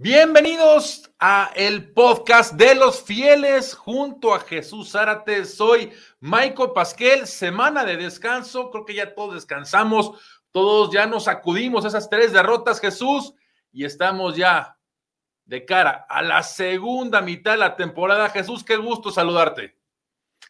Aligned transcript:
Bienvenidos 0.00 1.10
a 1.18 1.50
el 1.56 1.92
podcast 1.92 2.52
de 2.52 2.76
los 2.76 3.02
fieles 3.02 3.74
junto 3.74 4.32
a 4.32 4.38
Jesús 4.38 4.92
Zárate. 4.92 5.44
Soy 5.44 5.90
Michael 6.20 6.70
Pasquel, 6.72 7.26
semana 7.26 7.84
de 7.84 7.96
descanso. 7.96 8.70
Creo 8.70 8.84
que 8.84 8.94
ya 8.94 9.12
todos 9.16 9.34
descansamos, 9.34 10.12
todos 10.52 10.92
ya 10.92 11.06
nos 11.06 11.26
acudimos 11.26 11.84
a 11.84 11.88
esas 11.88 12.08
tres 12.08 12.32
derrotas, 12.32 12.78
Jesús, 12.78 13.34
y 13.72 13.84
estamos 13.84 14.36
ya 14.36 14.78
de 15.46 15.64
cara 15.64 16.06
a 16.08 16.22
la 16.22 16.44
segunda 16.44 17.20
mitad 17.20 17.50
de 17.50 17.58
la 17.58 17.74
temporada. 17.74 18.30
Jesús, 18.30 18.62
qué 18.62 18.76
gusto 18.76 19.10
saludarte. 19.10 19.77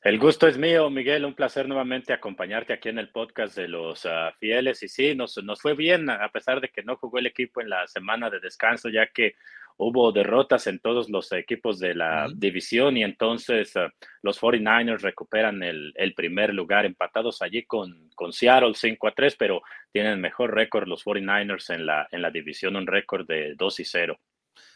El 0.02 0.18
gusto 0.20 0.46
es 0.46 0.56
mío, 0.56 0.88
Miguel. 0.90 1.24
Un 1.24 1.34
placer 1.34 1.66
nuevamente 1.66 2.12
acompañarte 2.12 2.72
aquí 2.72 2.88
en 2.88 2.98
el 2.98 3.08
podcast 3.10 3.56
de 3.56 3.66
los 3.66 4.06
ah, 4.06 4.32
fieles. 4.38 4.82
Y 4.84 4.88
sí, 4.88 5.14
nos, 5.16 5.36
nos 5.42 5.60
fue 5.60 5.74
bien, 5.74 6.08
a 6.08 6.28
pesar 6.28 6.60
de 6.60 6.68
que 6.68 6.84
no 6.84 6.96
jugó 6.96 7.18
el 7.18 7.26
equipo 7.26 7.60
en 7.60 7.68
la 7.68 7.86
semana 7.88 8.30
de 8.30 8.38
descanso, 8.38 8.88
ya 8.88 9.08
que 9.08 9.34
hubo 9.76 10.12
derrotas 10.12 10.68
en 10.68 10.79
todos 10.79 11.08
los 11.08 11.32
equipos 11.32 11.79
de 11.80 11.94
la 11.94 12.29
división 12.34 12.96
y 12.96 13.04
entonces 13.04 13.76
ah, 13.76 13.92
los 14.22 14.40
49ers 14.40 15.00
recuperan 15.00 15.62
el, 15.62 15.92
el, 15.96 16.14
primer 16.14 16.53
lugar 16.54 16.84
empatados 16.84 17.42
allí 17.42 17.64
con, 17.64 18.11
con 18.14 18.32
Seattle 18.32 18.75
5 18.75 19.08
a 19.08 19.12
3, 19.12 19.36
pero 19.36 19.62
tienen 19.92 20.20
mejor 20.20 20.54
récord 20.54 20.86
los 20.86 21.04
49ers 21.04 21.75
en 21.75 21.86
la, 21.86 22.06
en 22.11 22.22
la 22.22 22.30
división, 22.30 22.76
un 22.76 22.86
récord 22.86 23.26
de 23.26 23.54
2 23.56 23.80
y 23.80 23.84
0. 23.84 24.18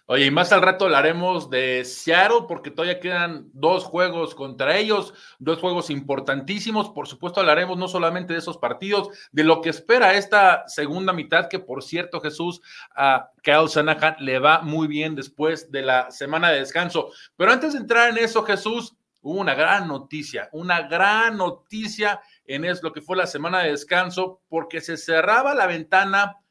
Oye, 0.06 0.26
y 0.26 0.30
más 0.32 0.52
al 0.52 0.62
rato 0.62 0.86
hablaremos 0.86 1.48
de 1.48 1.84
Seattle 1.84 2.46
porque 2.48 2.72
todavía 2.72 2.98
quedan 2.98 3.48
dos 3.52 3.84
juegos 3.84 4.34
contra 4.34 4.76
ellos, 4.76 5.14
dos 5.38 5.60
juegos 5.60 5.90
importantísimos. 5.90 6.90
Por 6.90 7.06
supuesto, 7.06 7.38
hablaremos 7.38 7.78
no 7.78 7.86
solamente 7.86 8.32
de 8.32 8.40
esos 8.40 8.58
partidos, 8.58 9.10
de 9.30 9.44
lo 9.44 9.60
que 9.60 9.70
espera 9.70 10.14
esta 10.14 10.66
segunda 10.66 11.12
mitad, 11.12 11.48
que 11.48 11.60
por 11.60 11.84
cierto, 11.84 12.20
Jesús, 12.20 12.60
a 12.96 13.30
Kyle 13.42 13.68
Shanahan 13.68 14.16
le 14.18 14.40
va 14.40 14.60
muy 14.62 14.88
bien 14.88 15.14
después 15.14 15.70
de 15.70 15.82
la 15.82 16.10
semana 16.10 16.50
de 16.50 16.58
descanso. 16.58 17.10
Pero 17.36 17.52
antes 17.52 17.72
de 17.72 17.78
entrar 17.78 18.10
en 18.10 18.18
eso, 18.18 18.42
Jesús, 18.42 18.96
hubo 19.20 19.40
una 19.40 19.54
gran 19.54 19.86
noticia, 19.86 20.48
una 20.52 20.82
gran 20.88 21.36
noticia 21.36 22.20
en 22.44 22.64
eso, 22.64 22.80
lo 22.82 22.92
que 22.92 23.02
fue 23.02 23.16
la 23.16 23.28
semana 23.28 23.60
de 23.60 23.70
descanso, 23.70 24.42
porque 24.48 24.80
se 24.80 24.96
cerraba 24.96 25.54
la 25.54 25.66
ventana 25.66 26.41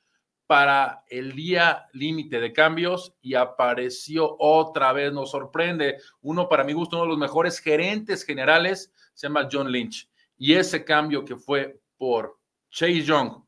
para 0.52 1.06
el 1.08 1.32
día 1.32 1.88
límite 1.94 2.42
de 2.42 2.52
cambios 2.52 3.16
y 3.22 3.36
apareció 3.36 4.36
otra 4.38 4.92
vez, 4.92 5.14
nos 5.14 5.32
sorprende, 5.32 5.96
uno 6.20 6.50
para 6.50 6.66
mi 6.66 6.74
gusto, 6.74 6.98
uno 6.98 7.06
de 7.06 7.10
los 7.12 7.18
mejores 7.18 7.60
gerentes 7.60 8.26
generales, 8.26 8.92
se 9.14 9.28
llama 9.28 9.48
John 9.50 9.72
Lynch. 9.72 10.10
Y 10.38 10.56
ese 10.56 10.84
cambio 10.84 11.24
que 11.24 11.38
fue 11.38 11.80
por 11.98 12.38
Chase 12.70 13.02
Young, 13.02 13.42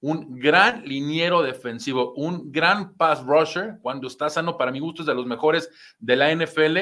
un 0.00 0.38
gran 0.38 0.82
liniero 0.82 1.42
defensivo, 1.42 2.14
un 2.14 2.50
gran 2.50 2.94
pass 2.94 3.22
rusher, 3.22 3.78
cuando 3.82 4.06
está 4.06 4.30
sano, 4.30 4.56
para 4.56 4.72
mi 4.72 4.80
gusto 4.80 5.02
es 5.02 5.06
de 5.06 5.14
los 5.14 5.26
mejores 5.26 5.68
de 5.98 6.16
la 6.16 6.34
NFL, 6.34 6.78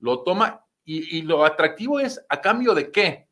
lo 0.00 0.22
toma 0.22 0.66
y, 0.84 1.16
y 1.16 1.22
lo 1.22 1.46
atractivo 1.46 1.98
es 1.98 2.22
a 2.28 2.42
cambio 2.42 2.74
de 2.74 2.92
qué? 2.92 3.26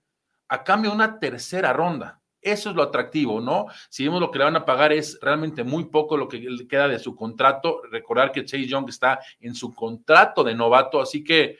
A 0.49 0.65
cambio 0.65 0.89
de 0.89 0.97
una 0.97 1.19
tercera 1.19 1.75
ronda. 1.75 2.22
Eso 2.43 2.71
es 2.71 2.77
lo 2.77 2.83
atractivo, 2.83 3.41
¿no? 3.41 3.67
Si 3.89 4.05
vemos 4.05 4.21
lo 4.21 4.33
que 4.33 4.39
le 4.39 4.45
van 4.45 4.57
a 4.57 4.65
pagar 4.65 4.93
es 4.93 5.17
realmente 5.23 5.63
muy 5.63 5.85
poco 5.85 6.17
lo 6.17 6.27
que 6.27 6.39
le 6.39 6.67
queda 6.67 6.89
de 6.89 6.99
su 6.99 7.15
contrato. 7.15 7.83
Recordar 7.91 8.33
que 8.33 8.45
Chase 8.45 8.67
Young 8.67 8.89
está 8.89 9.21
en 9.41 9.55
su 9.55 9.73
contrato 9.73 10.43
de 10.43 10.55
novato, 10.55 11.01
así 11.01 11.23
que 11.23 11.59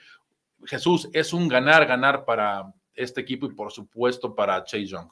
Jesús 0.65 1.09
es 1.13 1.31
un 1.31 1.47
ganar, 1.47 1.85
ganar 1.85 2.25
para 2.25 2.71
este 2.93 3.21
equipo 3.21 3.45
y 3.45 3.55
por 3.55 3.71
supuesto 3.71 4.35
para 4.35 4.61
Chase 4.65 4.85
Young. 4.85 5.09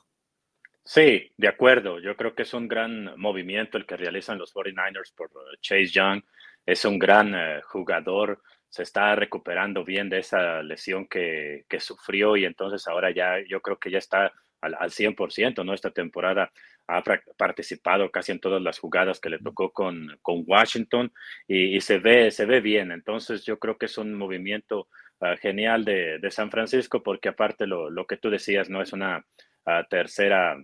Sí, 0.84 1.32
de 1.38 1.48
acuerdo. 1.48 2.00
Yo 2.00 2.18
creo 2.18 2.36
que 2.36 2.42
es 2.42 2.54
un 2.54 2.68
gran 2.68 3.18
movimiento 3.18 3.78
el 3.78 3.86
que 3.86 3.96
realizan 3.96 4.38
los 4.38 4.54
49ers 4.54 5.14
por 5.16 5.28
uh, 5.28 5.56
Chase 5.62 5.88
Young. 5.88 6.22
Es 6.66 6.84
un 6.84 7.00
gran 7.00 7.34
uh, 7.34 7.62
jugador 7.64 8.42
se 8.68 8.84
está 8.84 9.16
recuperando 9.16 9.84
bien 9.84 10.10
de 10.10 10.20
esa 10.20 10.64
lesión 10.64 11.06
que, 11.06 11.66
que, 11.68 11.82
sufrió 11.82 12.38
y 12.38 12.46
entonces 12.46 12.88
ahora 12.88 13.12
ya 13.12 13.36
yo 13.46 13.62
creo 13.62 13.78
que 13.78 13.92
ya 13.92 13.98
está 13.98 14.32
al, 14.62 14.76
al 14.80 14.92
100%, 14.92 15.66
¿no? 15.66 15.74
Esta 15.74 15.92
temporada 15.92 16.52
ha 16.88 17.04
participado 17.38 18.12
casi 18.12 18.32
en 18.32 18.40
todas 18.40 18.62
las 18.62 18.80
jugadas 18.80 19.20
que 19.20 19.30
le 19.30 19.40
tocó 19.40 19.72
con, 19.72 20.18
con 20.22 20.44
Washington 20.46 21.12
y, 21.48 21.76
y, 21.76 21.82
se, 21.82 22.00
ve, 22.00 22.32
se 22.32 22.46
ve 22.46 22.62
bien. 22.62 22.92
Entonces 22.92 23.46
yo 23.46 23.60
creo 23.60 23.78
que 23.78 23.86
es 23.86 23.98
un 23.98 24.14
movimiento 24.14 24.88
uh, 25.20 25.38
genial 25.40 25.86
de, 25.86 26.20
de, 26.20 26.32
San 26.32 26.52
Francisco 26.52 27.02
porque 27.02 27.30
aparte 27.30 27.66
lo, 27.66 27.90
lo, 27.90 28.06
que 28.06 28.18
tú 28.18 28.30
decías, 28.30 28.70
¿no? 28.70 28.82
Es 28.82 28.94
una 28.94 29.26
uh, 29.66 29.84
tercera, 29.90 30.58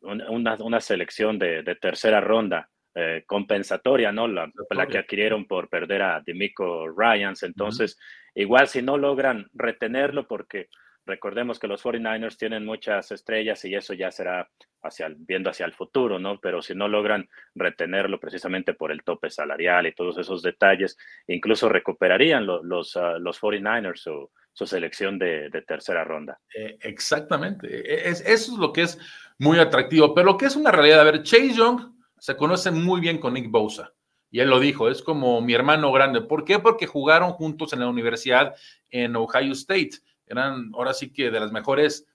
una, 0.00 0.56
una 0.60 0.80
selección 0.80 1.38
de, 1.38 1.62
de, 1.62 1.74
tercera 1.76 2.20
ronda. 2.20 2.68
Eh, 2.96 3.24
compensatoria, 3.26 4.12
¿no? 4.12 4.28
La, 4.28 4.48
la, 4.70 4.86
que 4.86 4.98
adquirieron 4.98 5.46
por 5.48 5.68
perder 5.68 6.00
a 6.02 6.22
Demico 6.24 6.86
Ryans. 6.96 7.42
Entonces, 7.42 7.96
uh 7.96 7.98
-huh. 7.98 8.42
igual 8.42 8.68
si 8.68 8.82
no 8.82 8.96
logran 8.96 9.48
retenerlo, 9.52 10.28
porque 10.28 10.68
Recordemos 11.06 11.58
que 11.58 11.66
los 11.66 11.84
49ers 11.84 12.36
tienen 12.36 12.64
muchas 12.64 13.12
estrellas 13.12 13.64
y 13.64 13.74
eso 13.74 13.92
ya 13.92 14.10
será 14.10 14.48
hacia 14.82 15.12
viendo 15.16 15.50
hacia 15.50 15.66
el 15.66 15.72
futuro, 15.72 16.18
¿no? 16.18 16.38
Pero 16.40 16.62
si 16.62 16.74
no 16.74 16.88
logran 16.88 17.28
retenerlo 17.54 18.18
precisamente 18.18 18.74
por 18.74 18.90
el 18.90 19.02
tope 19.02 19.30
salarial 19.30 19.86
y 19.86 19.94
todos 19.94 20.18
esos 20.18 20.42
detalles, 20.42 20.96
incluso 21.26 21.68
recuperarían 21.68 22.46
lo, 22.46 22.62
los, 22.62 22.96
uh, 22.96 23.18
los 23.18 23.40
49ers 23.40 23.96
su, 23.96 24.30
su 24.54 24.66
selección 24.66 25.18
de, 25.18 25.50
tercera 25.66 26.04
ronda. 26.04 26.40
Eh, 26.54 26.78
exactamente. 26.80 27.66
E, 27.68 28.08
es, 28.08 28.20
eso 28.20 28.52
es 28.52 28.58
lo 28.58 28.72
que 28.72 28.82
es 28.82 28.98
muy 29.38 29.58
atractivo. 29.58 30.14
Pero 30.14 30.26
lo 30.26 30.36
que 30.38 30.46
es 30.46 30.56
una 30.56 30.70
realidad, 30.70 31.00
a 31.00 31.04
ver, 31.04 31.22
Chase 31.22 31.54
Young 31.54 31.92
se 32.18 32.36
conoce 32.36 32.70
muy 32.70 33.00
bien 33.00 33.18
con 33.18 33.34
Nick 33.34 33.50
Bosa. 33.50 33.92
Y 34.30 34.40
él 34.40 34.48
lo 34.48 34.58
dijo, 34.58 34.88
es 34.88 35.02
como 35.02 35.40
mi 35.40 35.54
hermano 35.54 35.92
grande. 35.92 36.20
¿Por 36.20 36.44
qué? 36.44 36.58
Porque 36.58 36.86
jugaron 36.86 37.32
juntos 37.32 37.72
en 37.72 37.80
la 37.80 37.88
universidad 37.88 38.54
en 38.90 39.14
Ohio 39.16 39.52
State 39.52 39.90
eran 40.26 40.70
ahora 40.74 40.94
sí 40.94 41.12
que 41.12 41.30
de 41.30 41.40
las 41.40 41.52
mejores 41.52 42.06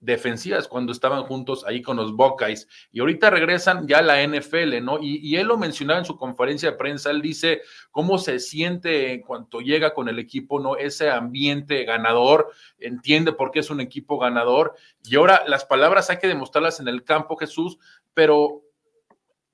defensivas 0.00 0.66
cuando 0.66 0.92
estaban 0.92 1.24
juntos 1.24 1.64
ahí 1.66 1.82
con 1.82 1.98
los 1.98 2.16
Buckeyes 2.16 2.66
y 2.90 3.00
ahorita 3.00 3.28
regresan 3.28 3.86
ya 3.86 3.98
a 3.98 4.02
la 4.02 4.26
NFL, 4.26 4.82
¿no? 4.82 4.98
Y, 4.98 5.18
y, 5.18 5.36
él 5.36 5.46
lo 5.46 5.58
mencionaba 5.58 5.98
en 5.98 6.06
su 6.06 6.16
conferencia 6.16 6.70
de 6.70 6.76
prensa, 6.78 7.10
él 7.10 7.20
dice 7.20 7.60
cómo 7.90 8.16
se 8.16 8.40
siente 8.40 9.12
en 9.12 9.20
cuanto 9.20 9.60
llega 9.60 9.92
con 9.92 10.08
el 10.08 10.18
equipo, 10.18 10.58
¿no? 10.58 10.76
Ese 10.76 11.10
ambiente 11.10 11.84
ganador, 11.84 12.50
entiende 12.78 13.32
por 13.32 13.50
qué 13.50 13.60
es 13.60 13.68
un 13.68 13.80
equipo 13.80 14.18
ganador 14.18 14.74
y 15.04 15.16
ahora 15.16 15.44
las 15.46 15.66
palabras 15.66 16.08
hay 16.08 16.16
que 16.16 16.28
demostrarlas 16.28 16.80
en 16.80 16.88
el 16.88 17.04
campo, 17.04 17.36
Jesús, 17.36 17.78
pero 18.14 18.62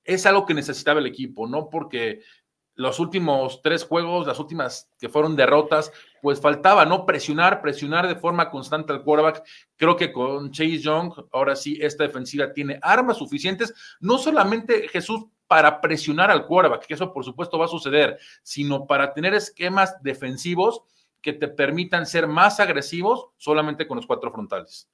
es 0.05 0.25
algo 0.25 0.45
que 0.45 0.53
necesitaba 0.53 1.01
el 1.01 1.07
equipo, 1.07 1.45
¿no? 1.45 1.69
Porque 1.69 2.21
los 2.77 2.99
últimos 2.99 3.61
tres 3.63 3.83
juegos, 3.83 4.27
las 4.27 4.39
últimas 4.39 4.89
que 4.99 5.09
fueron 5.09 5.35
derrotas, 5.35 5.91
pues 6.21 6.39
faltaba, 6.39 6.85
¿no? 6.85 7.05
Presionar, 7.05 7.59
presionar 7.61 8.07
de 8.07 8.15
forma 8.15 8.51
constante 8.51 8.93
al 8.93 9.03
quarterback. 9.03 9.43
Creo 9.75 9.97
que 9.97 10.11
con 10.11 10.51
Chase 10.51 10.77
Young, 10.77 11.11
ahora 11.31 11.55
sí, 11.55 11.79
esta 11.81 12.03
defensiva 12.03 12.53
tiene 12.53 12.79
armas 12.83 13.17
suficientes, 13.17 13.73
no 13.99 14.19
solamente 14.19 14.87
Jesús 14.89 15.25
para 15.47 15.81
presionar 15.81 16.29
al 16.29 16.45
quarterback, 16.45 16.85
que 16.85 16.93
eso 16.93 17.11
por 17.11 17.25
supuesto 17.25 17.57
va 17.57 17.65
a 17.65 17.69
suceder, 17.69 18.19
sino 18.43 18.85
para 18.85 19.13
tener 19.13 19.33
esquemas 19.33 20.01
defensivos 20.03 20.83
que 21.21 21.33
te 21.33 21.47
permitan 21.47 22.05
ser 22.05 22.27
más 22.27 22.59
agresivos 22.59 23.29
solamente 23.37 23.87
con 23.87 23.97
los 23.97 24.05
cuatro 24.05 24.31
frontales. 24.31 24.87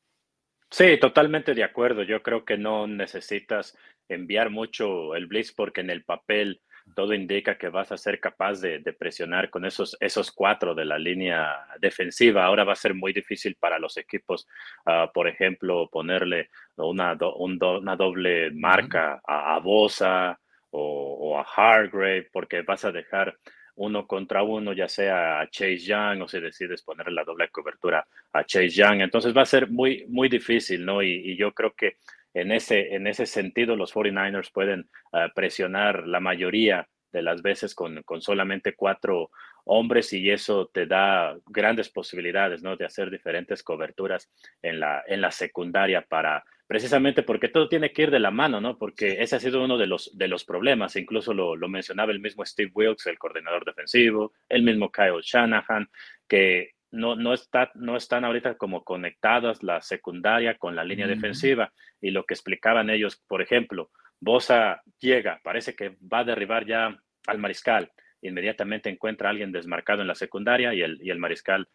Sí, 0.70 0.98
totalmente 1.00 1.54
de 1.54 1.66
acuerdo. 1.66 2.02
Yo 2.04 2.24
creo 2.24 2.46
que 2.46 2.58
no 2.58 2.88
necesitas 2.88 3.78
enviar 4.08 4.50
mucho 4.50 5.16
el 5.16 5.28
blitz 5.28 5.52
porque 5.52 5.82
en 5.82 5.90
el 5.90 6.04
papel 6.04 6.62
todo 6.96 7.14
indica 7.14 7.58
que 7.58 7.70
vas 7.70 7.92
a 7.92 7.98
ser 7.98 8.20
capaz 8.20 8.62
de, 8.62 8.80
de, 8.80 8.94
presionar 8.94 9.50
con 9.50 9.66
esos, 9.66 9.98
esos 10.00 10.32
cuatro 10.32 10.76
de 10.76 10.86
la 10.86 10.98
línea 10.98 11.66
defensiva. 11.80 12.46
Ahora 12.46 12.64
va 12.64 12.74
a 12.74 12.78
ser 12.78 12.94
muy 12.94 13.14
difícil 13.14 13.56
para 13.56 13.80
los 13.80 13.98
equipos, 13.98 14.48
uh, 14.86 15.12
por 15.14 15.28
ejemplo, 15.28 15.90
ponerle 15.90 16.50
una, 16.76 17.16
do, 17.16 17.36
un 17.36 17.58
do, 17.58 17.80
una 17.80 17.96
doble 17.96 18.52
marca 18.52 19.22
a, 19.26 19.56
a 19.56 19.60
Bosa 19.60 20.40
o, 20.72 21.18
o, 21.20 21.40
a 21.40 21.44
Hargrave, 21.44 22.30
porque 22.32 22.62
vas 22.62 22.86
a 22.86 22.92
dejar 22.92 23.38
uno 23.76 24.06
contra 24.06 24.44
uno, 24.44 24.74
ya 24.74 24.88
sea 24.88 25.40
a 25.42 25.50
Chase 25.50 25.80
Young 25.80 26.22
o 26.22 26.28
si 26.28 26.40
decides 26.40 26.84
ponerle 26.84 27.14
la 27.14 27.24
doble 27.24 27.50
cobertura 27.50 28.06
a 28.34 28.44
Chase 28.44 28.70
Young. 28.70 29.02
Entonces 29.02 29.36
va 29.36 29.42
a 29.42 29.48
ser 29.48 29.70
muy, 29.70 30.06
muy 30.10 30.30
difícil, 30.30 30.86
¿no? 30.86 31.02
Y, 31.02 31.32
y 31.32 31.36
yo 31.36 31.54
creo 31.54 31.74
que 31.74 31.98
en 32.34 32.52
ese, 32.52 32.96
en 32.96 33.08
ese 33.08 33.26
sentido, 33.26 33.76
los 33.76 33.94
49ers 33.94 34.52
pueden 34.52 34.90
uh, 35.12 35.34
presionar 35.34 36.08
la 36.08 36.20
mayoría 36.20 36.88
de 37.12 37.22
las 37.22 37.42
veces 37.42 37.76
con, 37.76 38.02
con, 38.04 38.22
solamente 38.22 38.76
cuatro 38.76 39.30
hombres 39.66 40.12
y 40.14 40.30
eso 40.30 40.70
te 40.74 40.88
da 40.88 41.38
grandes 41.46 41.90
posibilidades 41.90 42.64
¿no? 42.64 42.76
de 42.76 42.86
hacer 42.86 43.12
diferentes 43.12 43.64
coberturas 43.64 44.32
en 44.62 44.80
la, 44.80 45.04
en 45.08 45.22
la 45.22 45.32
secundaria 45.32 46.02
para 46.02 46.44
precisamente 46.66 47.22
porque 47.22 47.50
todo 47.50 47.70
tiene 47.70 47.92
que 47.92 48.04
ir 48.04 48.12
de 48.12 48.20
la 48.20 48.32
mano, 48.32 48.60
¿no? 48.60 48.78
Porque 48.80 49.22
ese 49.22 49.36
ha 49.36 49.40
sido 49.40 49.64
uno 49.64 49.78
de 49.78 49.86
los, 49.86 50.18
de 50.18 50.28
los 50.28 50.44
problemas, 50.44 50.96
incluso 50.96 51.34
lo, 51.34 51.56
lo 51.56 51.68
mencionaba 51.68 52.12
el 52.12 52.20
mismo 52.20 52.44
Steve 52.46 52.72
Wilkes, 52.74 53.06
el 53.06 53.20
coordinador 53.20 53.64
defensivo, 53.64 54.34
el 54.50 54.64
mismo 54.64 54.92
Kyle 54.92 55.22
Shanahan, 55.22 55.88
que 56.28 56.73
no, 56.94 57.16
no, 57.16 57.34
está, 57.34 57.72
no 57.74 57.98
están 57.98 58.24
ahorita 58.24 58.56
como 58.56 58.84
conectadas 58.84 59.64
la 59.64 59.82
secundaria 59.82 60.58
con 60.58 60.76
la 60.76 60.84
línea 60.84 61.08
uh 61.08 61.10
-huh. 61.10 61.16
defensiva. 61.16 61.74
Y 62.00 62.12
lo 62.12 62.24
que 62.24 62.36
explicaban 62.36 62.90
ellos, 62.90 63.22
por 63.28 63.42
ejemplo, 63.42 63.90
Bosa 64.20 64.82
llega, 65.00 65.42
parece 65.44 65.76
que 65.76 65.98
va 66.02 66.20
a 66.20 66.24
derribar 66.24 66.66
ya 66.66 66.96
al 67.28 67.38
mariscal. 67.40 67.92
inmediatamente 68.22 68.90
encuentra 68.90 69.28
a 69.28 69.32
alguien 69.32 69.52
desmarcado 69.52 70.02
en 70.02 70.08
la 70.08 70.16
secundaria 70.16 70.74
y 70.74 70.82
el, 70.82 70.98
y 71.02 71.10
el 71.10 71.20
mariscal 71.20 71.68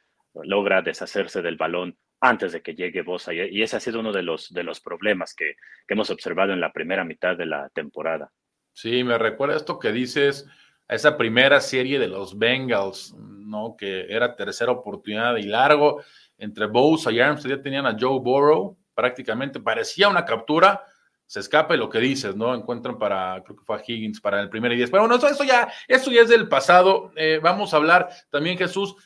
logra 0.44 0.80
deshacerse 0.80 1.42
del 1.42 1.56
balón 1.56 1.98
antes 2.20 2.52
de 2.52 2.62
que 2.62 2.74
llegue 2.74 3.02
Bosa. 3.02 3.34
Y 3.34 3.60
ese 3.62 3.76
ha 3.76 3.80
sido 3.80 4.00
uno 4.00 4.12
de 4.12 4.22
los, 4.22 4.50
de 4.50 4.62
los 4.62 4.80
problemas 4.80 5.34
que, 5.34 5.56
que 5.86 5.94
hemos 5.94 6.10
observado 6.10 6.52
en 6.52 6.60
la 6.60 6.72
primera 6.72 7.04
mitad 7.04 7.36
de 7.36 7.46
la 7.46 7.68
temporada. 7.74 8.30
Sí, 8.72 9.04
me 9.04 9.18
recuerda 9.18 9.56
esto 9.56 9.78
que 9.78 9.92
dices, 9.92 10.46
a 10.88 10.94
esa 10.94 11.18
primera 11.18 11.60
serie 11.60 11.98
de 11.98 12.08
los 12.08 12.38
Bengals, 12.38 13.14
¿no? 13.48 13.76
Que 13.76 14.06
era 14.08 14.36
tercera 14.36 14.72
oportunidad 14.72 15.36
y 15.36 15.44
largo 15.44 16.02
entre 16.38 16.66
Bosa 16.66 17.10
y 17.10 17.20
Armstead, 17.20 17.56
ya 17.56 17.62
tenían 17.62 17.86
a 17.86 17.96
Joe 17.98 18.20
Burrow, 18.20 18.76
prácticamente 18.94 19.60
parecía 19.60 20.08
una 20.08 20.24
captura, 20.24 20.84
se 21.26 21.40
escapa 21.40 21.74
y 21.74 21.78
lo 21.78 21.90
que 21.90 21.98
dices, 21.98 22.34
¿no? 22.36 22.54
Encuentran 22.54 22.96
para, 22.96 23.42
creo 23.44 23.56
que 23.56 23.64
fue 23.64 23.76
a 23.76 23.82
Higgins 23.86 24.20
para 24.20 24.40
el 24.40 24.48
primer 24.48 24.72
y 24.72 24.76
diez. 24.76 24.90
Pero 24.90 25.06
bueno, 25.06 25.16
eso, 25.16 25.44
ya, 25.44 25.70
eso 25.86 26.10
ya 26.10 26.22
es 26.22 26.28
del 26.28 26.48
pasado. 26.48 27.12
Eh, 27.16 27.38
vamos 27.42 27.74
a 27.74 27.76
hablar 27.76 28.08
también, 28.30 28.56
Jesús, 28.56 28.96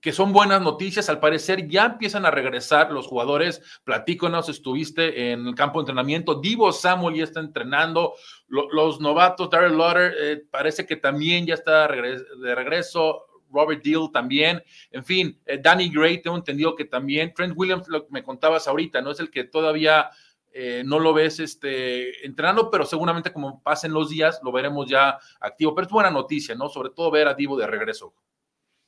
que 0.00 0.12
son 0.12 0.32
buenas 0.32 0.62
noticias. 0.62 1.10
Al 1.10 1.20
parecer 1.20 1.68
ya 1.68 1.84
empiezan 1.84 2.24
a 2.24 2.30
regresar 2.30 2.90
los 2.90 3.06
jugadores. 3.06 3.60
Platíconos, 3.84 4.48
estuviste 4.48 5.32
en 5.32 5.46
el 5.46 5.54
campo 5.54 5.78
de 5.78 5.82
entrenamiento. 5.82 6.40
Divo 6.40 6.72
Samuel 6.72 7.16
ya 7.16 7.24
está 7.24 7.40
entrenando. 7.40 8.14
los 8.48 8.98
novatos, 8.98 9.50
Darrell 9.50 9.76
Lauder, 9.76 10.14
eh, 10.18 10.42
parece 10.50 10.86
que 10.86 10.96
también 10.96 11.44
ya 11.44 11.52
está 11.52 11.86
de 11.86 12.54
regreso. 12.54 13.26
Robert 13.50 13.82
Deal 13.82 14.10
también. 14.12 14.62
En 14.90 15.04
fin, 15.04 15.38
eh, 15.46 15.58
Danny 15.60 15.90
Gray, 15.90 16.22
tengo 16.22 16.36
entendido 16.36 16.74
que 16.74 16.84
también. 16.84 17.32
Trent 17.34 17.54
Williams, 17.56 17.88
lo 17.88 18.06
que 18.06 18.12
me 18.12 18.22
contabas 18.22 18.68
ahorita, 18.68 19.00
¿no? 19.00 19.10
Es 19.10 19.20
el 19.20 19.30
que 19.30 19.44
todavía 19.44 20.10
eh, 20.52 20.82
no 20.84 20.98
lo 20.98 21.12
ves 21.12 21.40
este, 21.40 22.24
entrenando, 22.26 22.70
pero 22.70 22.84
seguramente 22.84 23.32
como 23.32 23.62
pasen 23.62 23.92
los 23.92 24.10
días 24.10 24.40
lo 24.42 24.52
veremos 24.52 24.88
ya 24.88 25.18
activo. 25.40 25.74
Pero 25.74 25.86
es 25.86 25.92
buena 25.92 26.10
noticia, 26.10 26.54
¿no? 26.54 26.68
Sobre 26.68 26.90
todo 26.90 27.10
ver 27.10 27.28
a 27.28 27.34
Divo 27.34 27.56
de 27.56 27.66
regreso. 27.66 28.14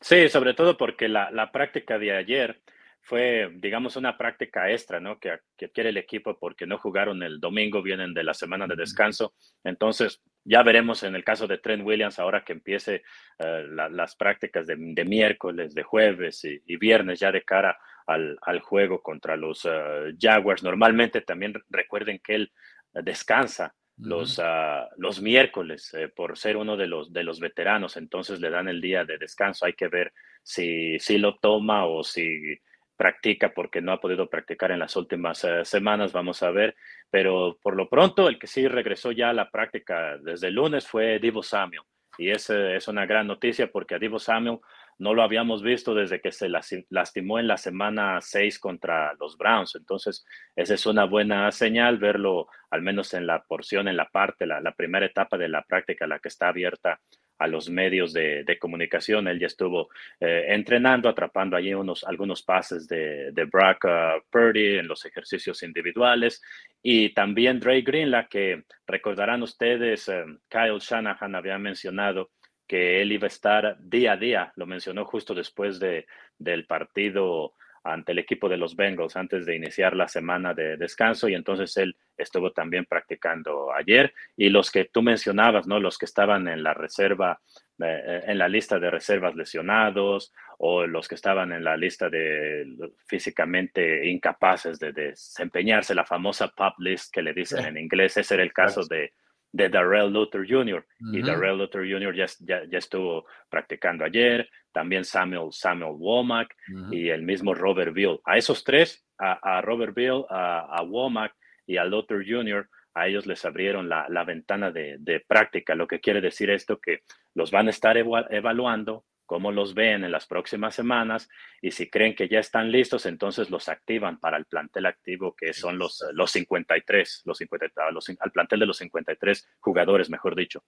Sí, 0.00 0.28
sobre 0.28 0.54
todo 0.54 0.76
porque 0.76 1.08
la, 1.08 1.30
la 1.30 1.52
práctica 1.52 1.98
de 1.98 2.16
ayer 2.16 2.62
fue, 3.02 3.50
digamos, 3.54 3.96
una 3.96 4.16
práctica 4.16 4.70
extra, 4.70 5.00
¿no? 5.00 5.18
Que, 5.18 5.38
que, 5.56 5.70
quiere 5.70 5.90
el 5.90 5.96
equipo 5.96 6.38
porque 6.38 6.66
no 6.66 6.78
jugaron 6.78 7.22
el 7.22 7.40
domingo, 7.40 7.82
vienen 7.82 8.14
de 8.14 8.24
la 8.24 8.34
semana 8.34 8.66
de 8.66 8.76
descanso. 8.76 9.34
Entonces, 9.64 10.22
ya 10.44 10.62
veremos 10.62 11.02
en 11.02 11.14
el 11.14 11.24
caso 11.24 11.46
de 11.46 11.58
Trent 11.58 11.84
Williams, 11.84 12.18
ahora 12.18 12.44
que 12.44 12.52
empiece 12.52 13.02
eh, 13.38 13.66
las 13.68 14.16
prácticas 14.16 14.66
de, 14.66 14.76
miércoles, 15.04 15.74
de 15.74 15.82
jueves 15.82 16.44
y, 16.44 16.76
viernes, 16.76 17.20
ya 17.20 17.32
de 17.32 17.42
cara 17.42 17.78
al, 18.06 18.38
al 18.42 18.60
juego 18.60 19.02
contra 19.02 19.36
los 19.36 19.64
eh, 19.64 20.14
Jaguars. 20.18 20.62
Normalmente 20.62 21.20
también 21.20 21.54
recuerden 21.68 22.20
que 22.22 22.34
él 22.34 22.52
descansa 22.92 23.74
los, 24.02 24.40
ah, 24.42 24.88
los 24.96 25.20
miércoles 25.20 25.92
eh, 25.94 26.08
por 26.08 26.38
ser 26.38 26.56
uno 26.56 26.76
de 26.76 26.86
los, 26.86 27.12
de 27.12 27.22
los 27.22 27.38
veteranos, 27.38 27.96
entonces 27.96 28.40
le 28.40 28.50
dan 28.50 28.68
el 28.68 28.80
día 28.80 29.04
de 29.04 29.18
descanso. 29.18 29.66
Hay 29.66 29.74
que 29.74 29.88
ver 29.88 30.12
si, 30.42 30.98
si 30.98 31.18
lo 31.18 31.38
toma 31.38 31.86
o 31.86 32.02
si 32.02 32.58
practica 33.00 33.54
porque 33.54 33.80
no 33.80 33.92
ha 33.92 34.00
podido 34.00 34.28
practicar 34.28 34.72
en 34.72 34.78
las 34.78 34.94
últimas 34.94 35.42
eh, 35.44 35.64
semanas, 35.64 36.12
vamos 36.12 36.42
a 36.42 36.50
ver. 36.50 36.76
Pero 37.10 37.58
por 37.62 37.74
lo 37.74 37.88
pronto, 37.88 38.28
el 38.28 38.38
que 38.38 38.46
sí 38.46 38.68
regresó 38.68 39.10
ya 39.10 39.30
a 39.30 39.32
la 39.32 39.50
práctica 39.50 40.18
desde 40.18 40.50
lunes 40.50 40.86
fue 40.86 41.18
Divo 41.18 41.42
Samuel. 41.42 41.80
Y 42.18 42.30
esa 42.30 42.74
es 42.74 42.88
una 42.88 43.06
gran 43.06 43.26
noticia 43.26 43.72
porque 43.72 43.94
a 43.94 43.98
Divo 43.98 44.18
Samuel 44.18 44.58
no 44.98 45.14
lo 45.14 45.22
habíamos 45.22 45.62
visto 45.62 45.94
desde 45.94 46.20
que 46.20 46.30
se 46.30 46.50
lastimó 46.90 47.38
en 47.38 47.48
la 47.48 47.56
semana 47.56 48.20
6 48.20 48.58
contra 48.58 49.14
los 49.18 49.38
Browns. 49.38 49.76
Entonces, 49.76 50.26
esa 50.54 50.74
es 50.74 50.84
una 50.84 51.06
buena 51.06 51.50
señal 51.52 51.96
verlo, 51.96 52.48
al 52.68 52.82
menos 52.82 53.14
en 53.14 53.26
la 53.26 53.42
porción, 53.44 53.88
en 53.88 53.96
la 53.96 54.10
parte, 54.10 54.44
la, 54.44 54.60
la 54.60 54.74
primera 54.74 55.06
etapa 55.06 55.38
de 55.38 55.48
la 55.48 55.62
práctica, 55.62 56.06
la 56.06 56.18
que 56.18 56.28
está 56.28 56.48
abierta 56.48 57.00
a 57.40 57.46
los 57.46 57.70
medios 57.70 58.12
de, 58.12 58.58
comunicación. 58.60 59.26
Él 59.26 59.40
ya 59.40 59.46
estuvo 59.46 59.88
eh, 60.20 60.44
entrenando, 60.48 61.08
atrapando 61.08 61.56
allí 61.56 61.72
unos, 61.72 62.04
algunos 62.04 62.42
pases 62.42 62.86
de, 62.86 63.32
de 63.32 63.44
Brock 63.46 63.86
uh, 63.86 64.22
Purdy 64.30 64.78
en 64.78 64.86
los 64.86 65.06
ejercicios 65.06 65.62
individuales. 65.62 66.42
Y 66.82 67.14
también 67.14 67.58
Dre 67.58 67.80
Green, 67.80 68.10
la 68.10 68.28
que 68.28 68.64
recordarán 68.86 69.42
ustedes, 69.42 70.06
eh, 70.08 70.24
Kyle 70.48 70.78
Shanahan 70.78 71.34
había 71.34 71.58
mencionado 71.58 72.30
que 72.66 73.00
él 73.00 73.12
iba 73.12 73.24
a 73.24 73.28
estar 73.28 73.76
día 73.80 74.12
a 74.12 74.16
día, 74.18 74.52
lo 74.56 74.66
mencionó 74.66 75.06
justo 75.06 75.34
después 75.34 75.80
de, 75.80 76.06
del 76.38 76.66
partido 76.66 77.54
ante 77.82 78.12
el 78.12 78.18
equipo 78.18 78.48
de 78.48 78.56
los 78.56 78.76
Bengals 78.76 79.16
antes 79.16 79.46
de 79.46 79.56
iniciar 79.56 79.96
la 79.96 80.08
semana 80.08 80.52
de 80.52 80.76
descanso 80.76 81.28
y 81.28 81.34
entonces 81.34 81.76
él 81.76 81.96
estuvo 82.16 82.52
también 82.52 82.84
practicando 82.84 83.72
ayer. 83.72 84.12
Y 84.36 84.50
los 84.50 84.70
que 84.70 84.84
tú 84.84 85.02
mencionabas, 85.02 85.66
¿no? 85.66 85.80
Los 85.80 85.96
que 85.96 86.04
estaban 86.04 86.48
en 86.48 86.62
la 86.62 86.74
reserva, 86.74 87.40
eh, 87.82 88.22
en 88.26 88.38
la 88.38 88.48
lista 88.48 88.78
de 88.78 88.90
reservas 88.90 89.34
lesionados 89.34 90.32
o 90.58 90.86
los 90.86 91.08
que 91.08 91.14
estaban 91.14 91.52
en 91.52 91.64
la 91.64 91.76
lista 91.76 92.10
de 92.10 92.66
físicamente 93.06 94.06
incapaces 94.08 94.78
de, 94.78 94.92
desempeñarse, 94.92 95.94
la 95.94 96.04
famosa 96.04 96.48
pop 96.48 96.74
list 96.78 97.12
que 97.12 97.22
le 97.22 97.32
dicen 97.32 97.64
en 97.64 97.78
inglés, 97.78 98.18
ese 98.18 98.34
era 98.34 98.42
el 98.42 98.52
caso 98.52 98.84
de 98.84 99.14
de 99.52 99.68
Darrell 99.68 100.12
Luther 100.12 100.46
Jr. 100.48 100.84
Y 101.12 101.22
Darrell 101.22 101.58
Luther 101.58 101.82
Jr. 101.82 102.14
Ya, 102.14 102.26
ya, 102.68 102.78
estuvo 102.78 103.26
practicando 103.48 104.04
ayer, 104.04 104.48
también 104.72 105.04
Samuel, 105.04 105.48
Samuel 105.52 105.94
Womack 105.98 106.54
y 106.90 107.08
el 107.08 107.22
mismo 107.22 107.54
Robert 107.54 107.92
Bill. 107.92 108.20
A 108.24 108.36
esos 108.36 108.62
tres, 108.64 109.04
a, 109.18 109.60
Robert 109.60 109.94
Bill, 109.94 110.24
a, 110.28 110.82
Womack 110.86 111.34
y 111.66 111.76
a 111.76 111.84
Luther 111.84 112.24
Jr., 112.26 112.68
a 112.94 113.06
ellos 113.06 113.26
les 113.26 113.44
abrieron 113.44 113.88
la, 113.88 114.06
la 114.08 114.24
ventana 114.24 114.72
de, 114.72 114.96
de, 114.98 115.20
práctica, 115.20 115.76
lo 115.76 115.86
que 115.86 116.00
quiere 116.00 116.20
decir 116.20 116.50
esto 116.50 116.80
que 116.80 117.02
los 117.34 117.52
van 117.52 117.68
a 117.68 117.70
estar 117.70 117.96
evaluando 117.96 119.04
cómo 119.30 119.52
los 119.52 119.74
ven 119.74 120.02
en 120.02 120.10
las 120.10 120.26
próximas 120.26 120.74
semanas 120.74 121.28
y 121.62 121.70
si 121.70 121.88
creen 121.88 122.16
que 122.16 122.28
ya 122.28 122.40
están 122.40 122.72
listos, 122.72 123.06
entonces 123.06 123.48
los 123.48 123.68
activan 123.68 124.18
para 124.18 124.36
el 124.36 124.44
plantel 124.44 124.86
activo 124.86 125.36
que 125.36 125.54
son 125.54 125.78
los, 125.78 126.04
los 126.14 126.32
53, 126.32 127.22
los 127.26 127.38
50, 127.38 127.90
los, 127.92 128.08
al 128.08 128.32
plantel 128.32 128.58
de 128.58 128.66
los 128.66 128.78
53 128.78 129.48
jugadores, 129.60 130.10
mejor 130.10 130.34
dicho. 130.34 130.64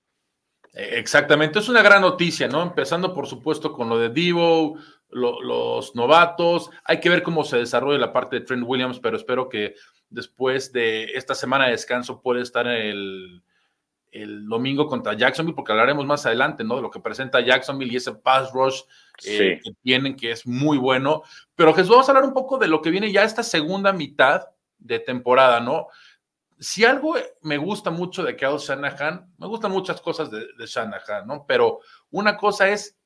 E, 0.72 0.96
exactamente, 1.00 1.58
es 1.58 1.68
una 1.68 1.82
gran 1.82 2.02
noticia, 2.02 2.46
¿no? 2.46 2.62
Empezando 2.62 3.12
por 3.12 3.26
supuesto 3.26 3.72
con 3.72 3.88
lo 3.88 3.98
de 3.98 4.10
Divo, 4.10 4.78
los 5.10 5.96
novatos, 5.96 6.70
hay 6.84 7.00
que 7.00 7.08
ver 7.08 7.24
cómo 7.24 7.42
se 7.42 7.56
desarrolla 7.56 7.98
la 7.98 8.12
parte 8.12 8.38
de 8.38 8.46
Trent 8.46 8.62
Williams, 8.64 9.00
pero 9.00 9.16
espero 9.16 9.48
que 9.48 9.74
después 10.08 10.72
de 10.72 11.06
esta 11.16 11.34
semana 11.34 11.64
de 11.64 11.72
descanso 11.72 12.22
pueda 12.22 12.40
estar 12.40 12.68
en 12.68 12.86
el 12.86 13.42
el 14.12 14.46
domingo 14.46 14.86
contra 14.86 15.14
Jacksonville, 15.14 15.56
porque 15.56 15.72
hablaremos 15.72 16.06
más 16.06 16.24
adelante, 16.26 16.62
¿no? 16.62 16.76
De 16.76 16.82
lo 16.82 16.90
que 16.90 17.00
presenta 17.00 17.40
Jacksonville 17.40 17.92
y 17.92 17.96
ese 17.96 18.12
pass 18.12 18.52
rush 18.52 18.82
eh, 19.24 19.58
que 19.64 19.72
tienen, 19.82 20.14
que 20.14 20.30
es 20.30 20.46
muy 20.46 20.76
bueno. 20.76 21.22
Pero 21.56 21.74
Jesús, 21.74 21.90
vamos 21.90 22.08
a 22.08 22.12
hablar 22.12 22.24
un 22.24 22.34
poco 22.34 22.58
de 22.58 22.68
lo 22.68 22.82
que 22.82 22.90
viene 22.90 23.10
ya 23.10 23.24
esta 23.24 23.42
segunda 23.42 23.92
mitad 23.92 24.42
de 24.78 24.98
temporada, 24.98 25.60
¿no? 25.60 25.88
Si 26.58 26.84
algo 26.84 27.16
me 27.40 27.56
gusta 27.56 27.90
mucho 27.90 28.22
de 28.22 28.36
Kyle 28.36 28.58
Shanahan, 28.58 29.32
me 29.38 29.46
gustan 29.46 29.72
muchas 29.72 30.00
cosas 30.00 30.30
de, 30.30 30.46
de 30.58 30.66
Shanahan, 30.66 31.26
¿no? 31.26 31.46
Pero 31.48 31.80
una 32.10 32.36
cosa 32.36 32.68
es 32.68 32.98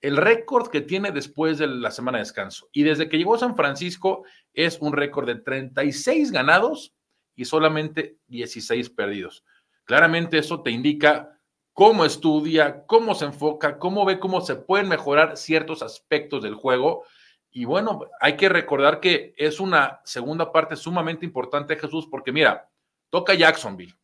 el 0.00 0.16
récord 0.16 0.68
que 0.68 0.80
tiene 0.80 1.12
después 1.12 1.58
de 1.58 1.66
la 1.66 1.90
semana 1.90 2.18
de 2.18 2.24
descanso. 2.24 2.68
Y 2.72 2.82
desde 2.82 3.08
que 3.08 3.18
llegó 3.18 3.34
a 3.34 3.38
San 3.38 3.54
Francisco 3.54 4.24
es 4.52 4.78
un 4.80 4.92
récord 4.92 5.26
de 5.26 5.36
36 5.36 6.30
ganados 6.30 6.94
y 7.34 7.44
solamente 7.44 8.18
16 8.28 8.90
perdidos. 8.90 9.44
Claramente 9.84 10.38
eso 10.38 10.62
te 10.62 10.70
indica 10.70 11.38
cómo 11.72 12.04
estudia, 12.04 12.86
cómo 12.86 13.14
se 13.14 13.26
enfoca, 13.26 13.78
cómo 13.78 14.04
ve 14.04 14.18
cómo 14.18 14.40
se 14.40 14.56
pueden 14.56 14.88
mejorar 14.88 15.36
ciertos 15.36 15.82
aspectos 15.82 16.42
del 16.42 16.54
juego. 16.54 17.04
Y 17.50 17.66
bueno, 17.66 18.00
hay 18.20 18.36
que 18.36 18.48
recordar 18.48 19.00
que 19.00 19.34
es 19.36 19.60
una 19.60 20.00
segunda 20.04 20.52
parte 20.52 20.76
sumamente 20.76 21.26
importante, 21.26 21.76
Jesús, 21.76 22.06
porque 22.10 22.32
mira, 22.32 22.70
toca 23.10 23.34
Jacksonville. 23.34 23.94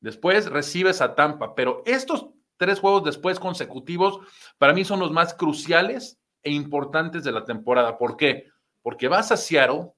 Después 0.00 0.50
recibes 0.50 1.00
a 1.00 1.14
Tampa, 1.14 1.54
pero 1.54 1.82
estos 1.86 2.30
tres 2.56 2.80
juegos 2.80 3.04
después 3.04 3.38
consecutivos 3.38 4.20
para 4.58 4.72
mí 4.72 4.84
son 4.84 4.98
los 4.98 5.12
más 5.12 5.34
cruciales 5.34 6.20
e 6.42 6.50
importantes 6.50 7.22
de 7.22 7.32
la 7.32 7.44
temporada. 7.44 7.98
¿Por 7.98 8.16
qué? 8.16 8.48
Porque 8.82 9.08
vas 9.08 9.30
a 9.30 9.36
Seattle, 9.36 9.92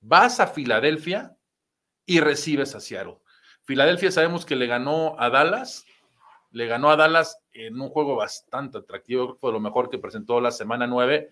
vas 0.00 0.40
a 0.40 0.46
Filadelfia 0.46 1.36
y 2.06 2.20
recibes 2.20 2.74
a 2.74 2.80
Seattle. 2.80 3.18
Filadelfia 3.64 4.10
sabemos 4.10 4.44
que 4.44 4.56
le 4.56 4.66
ganó 4.66 5.16
a 5.18 5.30
Dallas, 5.30 5.86
le 6.50 6.66
ganó 6.66 6.90
a 6.90 6.96
Dallas 6.96 7.38
en 7.52 7.80
un 7.80 7.88
juego 7.88 8.16
bastante 8.16 8.78
atractivo, 8.78 9.36
fue 9.40 9.52
lo 9.52 9.60
mejor 9.60 9.90
que 9.90 9.98
presentó 9.98 10.40
la 10.40 10.50
semana 10.50 10.86
9. 10.86 11.30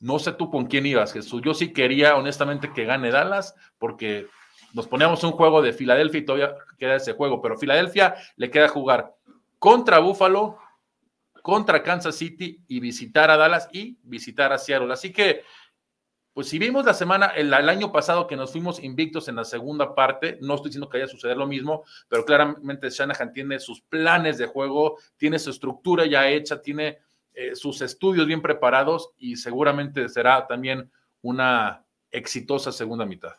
No 0.00 0.18
sé 0.18 0.32
tú 0.32 0.50
con 0.50 0.66
quién 0.66 0.86
ibas, 0.86 1.12
Jesús. 1.12 1.42
Yo 1.44 1.54
sí 1.54 1.72
quería, 1.72 2.16
honestamente, 2.16 2.72
que 2.72 2.84
gane 2.84 3.10
Dallas, 3.10 3.54
porque 3.78 4.26
nos 4.74 4.86
poníamos 4.86 5.24
un 5.24 5.32
juego 5.32 5.62
de 5.62 5.72
Filadelfia 5.72 6.20
y 6.20 6.24
todavía 6.24 6.54
queda 6.78 6.96
ese 6.96 7.14
juego, 7.14 7.40
pero 7.40 7.56
Filadelfia 7.56 8.14
le 8.36 8.50
queda 8.50 8.68
jugar 8.68 9.14
contra 9.58 9.98
Buffalo, 9.98 10.58
contra 11.42 11.82
Kansas 11.82 12.16
City 12.16 12.62
y 12.68 12.80
visitar 12.80 13.30
a 13.30 13.36
Dallas 13.36 13.68
y 13.72 13.96
visitar 14.02 14.52
a 14.52 14.58
Seattle. 14.58 14.92
Así 14.92 15.12
que 15.12 15.42
pues 16.38 16.50
si 16.50 16.60
vimos 16.60 16.84
la 16.84 16.94
semana, 16.94 17.32
el, 17.34 17.52
año 17.52 17.90
pasado 17.90 18.28
que 18.28 18.36
nos 18.36 18.52
fuimos 18.52 18.80
invictos 18.84 19.26
en 19.26 19.34
la 19.34 19.42
segunda 19.42 19.96
parte, 19.96 20.38
no 20.40 20.54
estoy 20.54 20.68
diciendo 20.68 20.88
que 20.88 20.98
vaya 20.98 21.06
a 21.06 21.08
suceder 21.08 21.36
lo 21.36 21.48
mismo, 21.48 21.84
pero 22.06 22.24
claramente 22.24 22.90
Shanahan 22.90 23.32
tiene 23.32 23.58
sus 23.58 23.80
planes 23.80 24.38
de 24.38 24.46
juego, 24.46 24.98
tiene 25.16 25.40
su 25.40 25.50
estructura 25.50 26.06
ya 26.06 26.28
hecha, 26.28 26.62
tiene 26.62 27.00
eh, 27.34 27.56
sus 27.56 27.82
estudios 27.82 28.24
bien 28.28 28.40
preparados 28.40 29.10
y 29.16 29.34
seguramente 29.34 30.08
será 30.08 30.46
también 30.46 30.92
una 31.22 31.84
exitosa 32.08 32.70
segunda 32.70 33.04
mitad. 33.04 33.34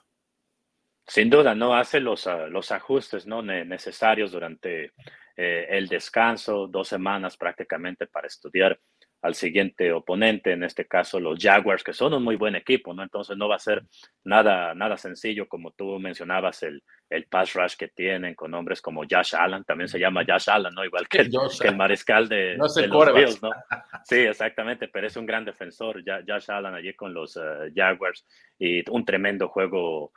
Sin 1.07 1.29
duda, 1.29 1.55
no 1.55 1.73
hace 1.77 2.01
los, 2.01 2.27
ah, 2.27 2.49
ajustes 2.71 3.25
necesarios 3.25 4.33
durante 4.33 4.91
eh, 5.37 5.67
el 5.69 5.87
descanso, 5.87 6.67
dos 6.67 6.89
semanas 6.89 7.37
prácticamente 7.37 8.07
para 8.07 8.27
estudiar 8.27 8.77
al 9.21 9.35
siguiente 9.35 9.91
oponente, 9.91 10.51
en 10.53 10.63
este 10.63 10.85
caso 10.85 11.19
los 11.19 11.37
Jaguars, 11.39 11.83
que 11.83 11.93
son 11.93 12.13
un 12.13 12.23
muy 12.23 12.35
buen 12.35 12.55
equipo, 12.55 12.93
¿no? 12.93 13.03
Entonces 13.03 13.35
no 13.35 13.49
va 13.49 13.55
a 13.55 13.59
ser 13.59 13.83
nada, 14.23 14.73
nada 14.73 14.97
sencillo, 14.97 15.47
como 15.47 15.71
tú 15.71 15.99
mencionabas, 15.99 16.63
el, 16.63 16.81
el 17.09 17.25
pass 17.25 17.53
rush 17.53 17.75
que 17.75 17.89
tienen 17.89 18.35
con 18.35 18.53
hombres 18.53 18.81
como 18.81 19.01
Josh 19.09 19.35
Allen, 19.35 19.63
también 19.63 19.89
se 19.89 19.99
llama 19.99 20.23
Josh 20.27 20.49
Allen, 20.49 20.73
¿no? 20.73 20.85
Igual 20.85 21.07
que, 21.09 21.19
el, 21.19 21.75
mariscal 21.75 22.29
de, 22.29 22.55
los 22.55 22.75
Bills, 22.75 23.41
¿no? 23.41 23.51
Sí, 24.05 24.17
exactamente, 24.17 24.87
pero 24.87 25.07
es 25.07 25.17
un 25.17 25.25
gran 25.25 25.43
defensor, 25.43 26.01
Josh 26.05 26.49
Allen 26.49 26.73
allí 26.73 26.93
con 26.93 27.13
los 27.13 27.35
eh, 27.35 27.71
Jaguars 27.75 28.25
y 28.57 28.89
un 28.89 29.03
tremendo 29.03 29.49
juego 29.49 30.11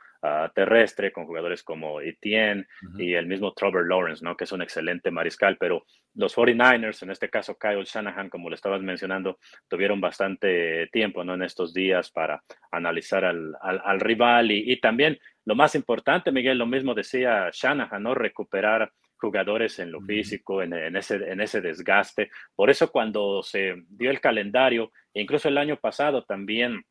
Terrestre 0.55 1.11
con 1.11 1.25
jugadores 1.25 1.63
como 1.63 1.99
Etienne 1.99 2.65
y 2.97 3.13
el 3.13 3.25
mismo 3.25 3.51
Trevor 3.53 3.87
Lawrence, 3.87 4.23
¿no? 4.23 4.37
que 4.37 4.45
es 4.45 4.51
un 4.53 4.61
excelente 4.61 5.11
mariscal, 5.11 5.57
pero 5.59 5.85
los 6.15 6.33
49ers, 6.35 7.03
en 7.03 7.11
este 7.11 7.29
caso 7.29 7.57
Kyle 7.57 7.83
Shanahan, 7.83 8.29
como 8.29 8.49
lo 8.49 8.55
estabas 8.55 8.81
mencionando, 8.81 9.37
tuvieron 9.67 9.99
bastante 9.99 10.87
tiempo 10.93 11.25
¿no? 11.25 11.33
en 11.33 11.43
estos 11.43 11.73
días 11.73 12.09
para 12.09 12.41
analizar 12.71 13.25
al, 13.25 13.53
al, 13.61 13.99
rival 13.99 14.51
y, 14.51 14.71
y, 14.71 14.79
también 14.79 15.19
lo 15.43 15.55
más 15.55 15.75
importante, 15.75 16.31
Miguel, 16.31 16.57
lo 16.57 16.67
mismo 16.67 16.93
decía 16.93 17.49
Shanahan, 17.51 18.01
¿no? 18.01 18.15
recuperar 18.15 18.93
jugadores 19.17 19.77
en 19.79 19.91
lo 19.91 19.99
físico, 19.99 20.61
en, 20.61 20.71
en, 20.71 20.95
ese, 20.95 21.15
en 21.15 21.41
ese 21.41 21.59
desgaste. 21.59 22.29
Por 22.55 22.69
eso 22.69 22.91
cuando 22.91 23.43
se 23.43 23.75
dio 23.89 24.09
el 24.09 24.21
calendario, 24.21 24.93
incluso 25.13 25.49
el 25.49 25.57
año 25.57 25.75
pasado 25.77 26.23
también 26.23 26.81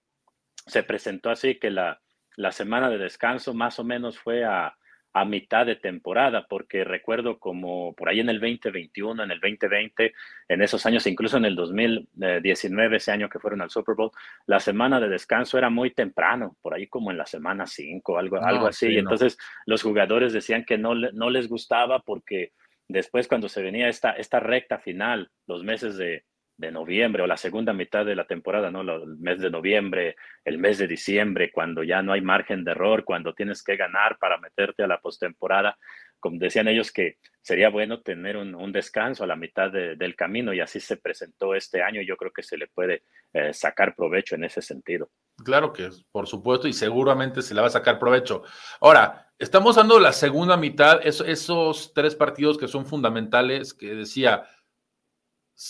se 0.66 0.82
presentó 0.82 1.30
así 1.30 1.58
que 1.58 1.70
la, 1.70 2.01
la 2.36 2.52
semana 2.52 2.88
de 2.90 2.98
descanso 2.98 3.54
más 3.54 3.78
o 3.78 3.84
menos 3.84 4.18
fue 4.18 4.44
a, 4.44 4.74
mitad 5.26 5.66
de 5.66 5.76
temporada, 5.76 6.46
porque 6.48 6.84
recuerdo 6.84 7.38
como 7.38 7.94
por 7.94 8.08
ahí 8.08 8.20
en 8.20 8.30
el 8.30 8.40
2021, 8.40 9.24
en 9.24 9.30
el 9.30 9.40
2020, 9.40 10.14
en 10.48 10.62
esos 10.62 10.86
años, 10.86 11.06
incluso 11.06 11.36
en 11.36 11.44
el 11.44 11.54
2019, 11.54 12.96
ese 12.96 13.12
año 13.12 13.28
que 13.28 13.38
fueron 13.38 13.60
al 13.60 13.68
Super 13.68 13.94
Bowl, 13.94 14.10
la 14.46 14.58
semana 14.58 14.98
de 15.00 15.10
descanso 15.10 15.58
era 15.58 15.68
muy 15.68 15.90
temprano, 15.90 16.56
por 16.62 16.72
ahí 16.72 16.86
como 16.86 17.10
en 17.10 17.18
la 17.18 17.26
semana 17.26 17.66
5, 17.66 18.18
algo, 18.18 18.42
algo 18.42 18.66
así. 18.66 18.88
y 18.88 18.96
entonces 18.96 19.36
los 19.66 19.82
jugadores 19.82 20.32
decían 20.32 20.64
que 20.64 20.78
no, 20.78 20.94
no 20.94 21.28
les 21.28 21.46
gustaba 21.46 22.00
porque 22.00 22.52
después 22.88 23.28
cuando 23.28 23.50
se 23.50 23.62
venía 23.62 23.88
esta, 23.88 24.12
esta 24.12 24.40
recta 24.40 24.78
final, 24.78 25.30
los 25.46 25.62
meses 25.62 25.98
de, 25.98 26.24
de 26.62 26.72
noviembre 26.72 27.22
o 27.22 27.26
la 27.26 27.36
segunda 27.36 27.72
mitad 27.72 28.06
de 28.06 28.14
la 28.14 28.26
temporada, 28.26 28.70
¿no? 28.70 28.80
El 28.80 29.18
mes 29.18 29.40
de 29.40 29.50
noviembre, 29.50 30.16
el 30.44 30.58
mes 30.58 30.78
de 30.78 30.86
diciembre, 30.86 31.50
cuando 31.52 31.82
ya 31.82 32.00
no 32.02 32.12
hay 32.12 32.22
margen 32.22 32.64
de 32.64 32.70
error, 32.70 33.04
cuando 33.04 33.34
tienes 33.34 33.62
que 33.62 33.76
ganar 33.76 34.16
para 34.18 34.38
meterte 34.38 34.84
a 34.84 34.86
la 34.86 35.00
postemporada, 35.00 35.76
como 36.20 36.38
decían 36.38 36.68
ellos 36.68 36.92
que 36.92 37.18
sería 37.42 37.68
bueno 37.68 38.00
tener 38.00 38.36
un, 38.36 38.72
descanso 38.72 39.24
a 39.24 39.26
la 39.26 39.34
mitad 39.34 39.72
del 39.72 40.14
camino 40.14 40.54
y 40.54 40.60
así 40.60 40.78
se 40.78 40.96
presentó 40.96 41.54
este 41.54 41.82
año 41.82 42.00
y 42.00 42.06
yo 42.06 42.16
creo 42.16 42.32
que 42.32 42.44
se 42.44 42.56
le 42.56 42.68
puede 42.68 43.02
eh, 43.32 43.52
sacar 43.52 43.96
provecho 43.96 44.36
en 44.36 44.44
ese 44.44 44.62
sentido. 44.62 45.10
Claro 45.44 45.72
que 45.72 45.90
por 46.12 46.28
supuesto 46.28 46.68
y 46.68 46.72
seguramente 46.72 47.42
se 47.42 47.54
le 47.54 47.60
va 47.60 47.66
a 47.66 47.70
sacar 47.70 47.98
provecho. 47.98 48.44
Ahora, 48.80 49.32
estamos 49.36 49.74
dando 49.74 49.98
la 49.98 50.12
segunda 50.12 50.56
mitad, 50.56 51.00
esos 51.04 51.92
tres 51.92 52.14
partidos 52.14 52.56
que 52.56 52.68
son 52.68 52.86
fundamentales, 52.86 53.74
que 53.74 53.92
decía, 53.96 54.44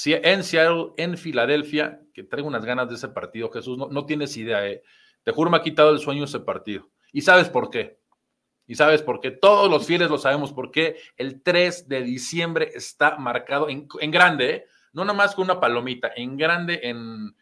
en 0.07 0.45
Seattle, 0.45 0.93
en 0.97 1.17
Filadelfia, 1.17 2.01
que 2.15 2.23
traigo 2.23 2.49
unas 2.49 2.65
ganas 2.65 2.89
de 2.89 2.95
ese 2.95 3.09
partido, 3.09 3.51
Jesús, 3.51 3.77
no, 3.77 4.07
tienes 4.07 4.37
idea, 4.37 4.67
eh. 4.67 4.83
te 5.23 5.33
juro 5.33 5.51
me 5.51 5.59
ha 5.59 5.63
quitado 5.63 5.91
el 5.91 5.99
sueño 5.99 6.25
ese 6.25 6.41
partido. 6.41 6.91
Y 7.13 7.23
sabes 7.23 7.49
por 7.49 7.71
qué. 7.71 8.01
Y 8.67 8.75
sabes 8.75 9.03
por 9.03 9.21
qué. 9.21 9.31
Todos 9.31 9.71
los 9.71 9.87
fieles 9.87 10.09
lo 10.09 10.19
sabemos 10.19 10.53
por 10.53 10.71
qué. 10.71 10.97
El 11.17 11.43
3 11.43 11.89
de 11.89 12.03
diciembre 12.03 12.71
está 12.75 13.19
marcado 13.19 13.69
en, 13.69 13.87
grande, 14.11 14.51
¿eh? 14.51 14.67
no 14.93 15.05
nada 15.05 15.17
más 15.17 15.35
con 15.35 15.45
una 15.45 15.61
palomita, 15.61 16.11
en 16.15 16.37
grande 16.37 16.81
en, 16.85 17.35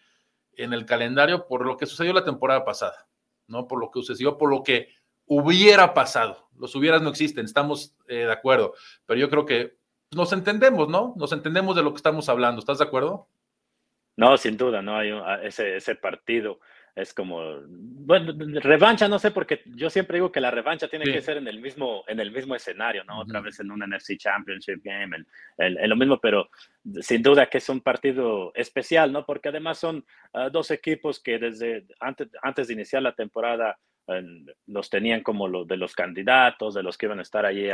en 0.55 0.73
el 0.73 0.87
calendario 0.87 1.47
por 1.47 1.65
lo 1.67 1.77
que 1.77 1.87
sucedió 1.87 2.13
la 2.13 2.25
temporada 2.25 2.65
pasada, 2.65 3.09
¿no? 3.47 3.69
Por 3.69 3.81
lo 3.81 3.91
que 3.91 4.01
sucedió, 4.01 4.39
por 4.39 4.51
lo 4.51 4.63
que 4.63 4.89
hubiera 5.27 5.95
pasado. 5.95 6.49
Los 6.57 6.75
hubieras 6.75 7.03
no 7.03 7.11
existen, 7.11 7.45
estamos 7.45 7.95
eh, 8.09 8.25
de 8.27 8.33
acuerdo. 8.33 8.75
Pero 9.07 9.21
yo 9.21 9.31
creo 9.31 9.47
que 9.47 9.79
nos 10.15 10.33
entendemos, 10.33 10.89
¿no? 10.89 11.15
Nos 11.17 11.33
entendemos 11.33 11.77
de 11.77 11.83
lo 11.83 11.91
que 11.93 11.99
estamos 11.99 12.29
hablando. 12.29 12.61
¿Estás 12.61 12.79
de 12.79 12.85
acuerdo? 12.85 13.29
No, 14.17 14.37
sin 14.37 14.57
duda, 14.57 14.83
no 14.83 14.97
hay 14.97 15.11
ah, 15.11 15.41
ese, 15.43 15.77
ese 15.77 15.95
partido. 15.95 16.61
Es 16.97 17.15
como, 17.15 17.41
bueno, 17.69 18.33
revancha, 18.61 19.07
no 19.07 19.21
sé, 19.21 19.31
porque 19.31 19.63
yo 19.65 19.89
siempre 19.89 20.17
digo 20.17 20.33
que 20.33 20.41
la 20.41 20.51
revancha 20.51 20.89
tiene 20.89 21.05
que 21.05 21.23
ser 21.23 21.37
en 21.37 21.47
el 21.47 21.61
mismo, 21.61 22.03
en 22.09 22.19
el 22.19 22.33
mismo 22.33 22.57
escenario, 22.57 23.05
¿no? 23.05 23.21
Otra 23.21 23.41
vez 23.41 23.61
en 23.61 23.71
un 23.71 23.79
NFC 23.79 24.17
Championship 24.19 24.83
Game, 24.83 25.17
en, 25.59 25.89
lo 25.89 25.97
mismo, 25.97 26.19
pero 26.21 26.51
sin 27.01 27.23
duda 27.23 27.47
que 27.47 27.59
es 27.59 27.69
un 27.69 27.81
partido 27.81 28.53
especial, 28.57 29.13
¿no? 29.13 29.25
Porque 29.25 29.49
además 29.49 29.79
son 29.79 30.05
ah, 30.35 30.51
dos 30.51 30.73
equipos 30.73 31.21
que 31.21 31.39
desde 31.39 31.87
antes, 32.01 32.29
antes 32.43 32.67
de 32.67 32.75
iniciar 32.75 33.03
la 33.03 33.15
temporada 33.15 33.79
los 34.67 34.91
tenían 34.91 35.23
como 35.23 35.47
los 35.49 35.67
de 35.67 35.77
los 35.77 35.95
candidatos, 35.95 36.75
de 36.75 36.83
los 36.83 36.99
que 36.99 37.07
iban 37.07 37.21
a 37.21 37.23
estar 37.23 37.47
allí 37.47 37.71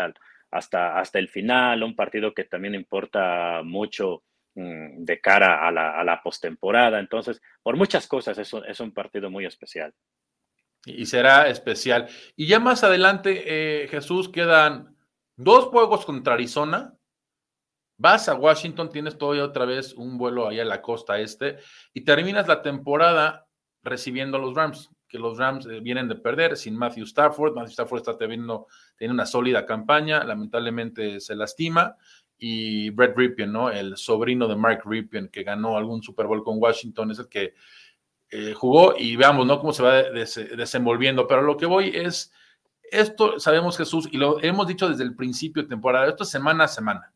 hasta, 0.51 0.99
hasta 0.99 1.19
el 1.19 1.29
final, 1.29 1.83
un 1.83 1.95
partido 1.95 2.33
que 2.35 2.45
también 2.45 2.75
importa 2.75 3.63
mucho 3.65 4.23
mm, 4.55 5.05
de 5.05 5.21
cara 5.21 5.67
a 5.67 5.71
la, 5.71 6.21
postemporada. 6.23 6.99
Entonces, 6.99 7.41
por 7.63 7.77
muchas 7.77 8.07
cosas, 8.07 8.39
es 8.39 8.53
un, 8.53 8.65
es 8.65 8.81
un 8.81 8.93
partido 8.93 9.31
muy 9.31 9.45
especial. 9.47 9.93
Y 10.85 11.07
será 11.07 11.49
especial. 11.49 12.09
Y 12.37 12.47
ya 12.47 12.61
más 12.61 12.85
adelante, 12.85 13.43
eh, 13.47 13.89
Jesús, 13.89 14.29
quedan 14.29 14.97
dos 15.37 15.67
juegos 15.67 16.07
contra 16.07 16.35
Arizona. 16.35 16.95
Vas 17.99 18.29
a 18.29 18.35
Washington, 18.35 18.91
tienes 18.91 19.19
todavía 19.19 19.45
otra 19.45 19.65
vez 19.65 19.95
un 19.95 20.19
vuelo 20.19 20.47
allá 20.47 20.63
a 20.63 20.67
la 20.67 20.83
costa 20.83 21.19
este 21.19 21.57
y 21.95 22.03
terminas 22.03 22.47
la 22.47 22.61
temporada 22.61 23.47
recibiendo 23.83 24.37
a 24.37 24.41
los 24.41 24.55
Rams 24.55 24.91
que 25.09 25.19
los 25.19 25.39
Rams 25.39 25.67
eh, 25.67 25.81
vienen 25.81 26.09
de 26.09 26.17
perder 26.17 26.57
sin 26.57 26.77
Matthew 26.77 27.05
Stafford. 27.05 27.55
Matthew 27.55 27.73
Stafford 27.73 27.99
está 27.99 28.17
teniendo, 28.17 28.67
tiene 28.97 29.15
una 29.15 29.27
sólida 29.27 29.67
campaña, 29.67 30.25
lamentablemente 30.25 31.21
se 31.21 31.35
lastima. 31.35 31.97
Y 32.39 32.91
Brett 32.91 33.17
Ripien, 33.17 33.51
¿no? 33.51 33.71
El 33.71 33.97
sobrino 33.97 34.47
de 34.47 34.57
Mark 34.57 34.83
Ripien, 34.85 35.29
que 35.29 35.43
ganó 35.43 35.77
algún 35.77 36.03
Super 36.03 36.27
Bowl 36.27 36.45
con 36.45 36.59
Washington, 36.59 37.11
es 37.11 37.19
el 37.19 37.29
que 37.29 37.55
eh, 38.31 38.53
jugó 38.53 38.95
y 38.97 39.17
veamos, 39.17 39.47
¿no? 39.47 39.59
Cómo 39.59 39.73
se 39.73 39.83
va 39.83 40.03
desenvolviendo. 40.03 41.27
Pero 41.27 41.43
lo 41.43 41.57
que 41.57 41.67
voy 41.67 41.93
es, 41.95 42.33
esto 42.91 43.39
sabemos 43.41 43.79
Jesús 43.79 44.09
y 44.11 44.19
lo 44.19 44.43
hemos 44.43 44.67
dicho 44.67 44.89
desde 44.89 45.05
el 45.05 45.15
principio 45.15 45.63
de 45.63 45.69
temporada, 45.69 46.09
esto 46.09 46.25
es 46.25 46.31
semana 46.31 46.65
a 46.65 46.69
semana. 46.69 47.13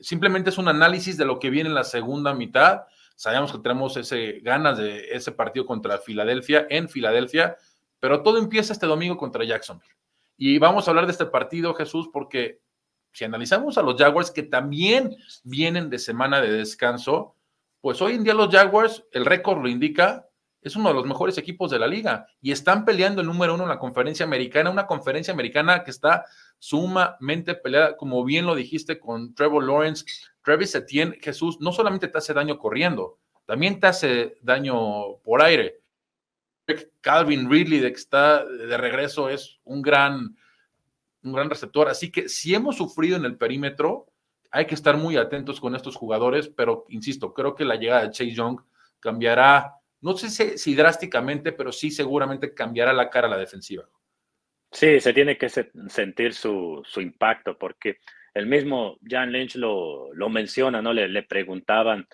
Simplemente 0.00 0.50
es 0.50 0.58
un 0.58 0.68
análisis 0.68 1.16
de 1.16 1.24
lo 1.24 1.38
que 1.38 1.50
viene 1.50 1.68
en 1.68 1.74
la 1.74 1.84
segunda 1.84 2.34
mitad 2.34 2.82
Sabemos 3.14 3.52
que 3.52 3.58
tenemos 3.58 3.96
ese, 3.96 4.40
ganas 4.40 4.78
de 4.78 5.08
ese 5.10 5.32
partido 5.32 5.66
contra 5.66 5.98
Filadelfia, 5.98 6.66
en 6.68 6.88
Filadelfia, 6.88 7.56
pero 8.00 8.22
todo 8.22 8.38
empieza 8.38 8.72
este 8.72 8.86
domingo 8.86 9.16
contra 9.16 9.44
Jacksonville. 9.44 9.94
Y 10.36 10.58
vamos 10.58 10.86
a 10.86 10.90
hablar 10.90 11.06
de 11.06 11.12
este 11.12 11.26
partido, 11.26 11.74
Jesús, 11.74 12.08
porque 12.12 12.60
si 13.12 13.24
analizamos 13.24 13.78
a 13.78 13.82
los 13.82 13.96
Jaguars, 13.96 14.30
que 14.30 14.42
también 14.42 15.16
vienen 15.44 15.88
de 15.88 15.98
semana 15.98 16.40
de 16.40 16.50
descanso, 16.50 17.36
pues 17.80 18.02
hoy 18.02 18.14
en 18.14 18.24
día 18.24 18.34
los 18.34 18.52
Jaguars, 18.52 19.04
el 19.12 19.24
récord 19.24 19.62
lo 19.62 19.68
indica, 19.68 20.28
es 20.64 20.76
uno 20.76 20.88
de 20.88 20.94
los 20.94 21.06
mejores 21.06 21.36
equipos 21.36 21.70
de 21.70 21.78
la 21.78 21.86
liga 21.86 22.26
y 22.40 22.50
están 22.50 22.84
peleando 22.84 23.20
el 23.20 23.26
número 23.26 23.54
uno 23.54 23.64
en 23.64 23.68
la 23.68 23.78
conferencia 23.78 24.24
americana, 24.24 24.70
una 24.70 24.86
conferencia 24.86 25.32
americana 25.32 25.84
que 25.84 25.90
está 25.90 26.24
sumamente 26.58 27.54
peleada, 27.54 27.96
como 27.96 28.24
bien 28.24 28.46
lo 28.46 28.54
dijiste 28.54 28.98
con 28.98 29.34
Trevor 29.34 29.64
Lawrence, 29.64 30.06
Travis 30.42 30.74
Etienne, 30.74 31.18
Jesús, 31.20 31.60
no 31.60 31.70
solamente 31.70 32.08
te 32.08 32.16
hace 32.16 32.32
daño 32.32 32.58
corriendo, 32.58 33.18
también 33.44 33.78
te 33.78 33.86
hace 33.86 34.38
daño 34.40 35.18
por 35.22 35.42
aire. 35.42 35.80
Calvin 37.02 37.50
Ridley, 37.50 37.80
de 37.80 37.90
que 37.90 37.98
está 37.98 38.42
de 38.42 38.76
regreso, 38.78 39.28
es 39.28 39.60
un 39.64 39.82
gran, 39.82 40.34
un 41.22 41.32
gran 41.34 41.50
receptor. 41.50 41.88
Así 41.88 42.10
que 42.10 42.30
si 42.30 42.54
hemos 42.54 42.76
sufrido 42.76 43.18
en 43.18 43.26
el 43.26 43.36
perímetro, 43.36 44.06
hay 44.50 44.66
que 44.66 44.74
estar 44.74 44.96
muy 44.96 45.18
atentos 45.18 45.60
con 45.60 45.74
estos 45.74 45.94
jugadores, 45.94 46.48
pero 46.48 46.86
insisto, 46.88 47.34
creo 47.34 47.54
que 47.54 47.66
la 47.66 47.76
llegada 47.76 48.02
de 48.02 48.10
Chase 48.12 48.32
Young 48.32 48.60
cambiará, 49.00 49.74
no 50.04 50.14
sé 50.18 50.58
si, 50.58 50.74
drásticamente, 50.74 51.52
pero 51.52 51.72
sí 51.72 51.90
seguramente 51.90 52.52
cambiará 52.52 52.92
la 52.92 53.08
cara 53.08 53.26
a 53.26 53.30
la 53.30 53.38
defensiva. 53.38 53.88
Sí, 54.70 55.00
se 55.00 55.14
tiene 55.14 55.38
que 55.38 55.48
sentir 55.48 56.34
su, 56.34 56.82
su 56.84 57.00
impacto, 57.00 57.56
porque 57.56 57.96
el 58.34 58.46
mismo 58.46 58.98
Jan 59.02 59.32
Lynch 59.32 59.56
lo, 59.56 60.12
lo 60.12 60.28
menciona, 60.28 60.82
¿no? 60.82 60.92
Le, 60.92 61.08
le 61.08 61.22
preguntaban 61.22 62.06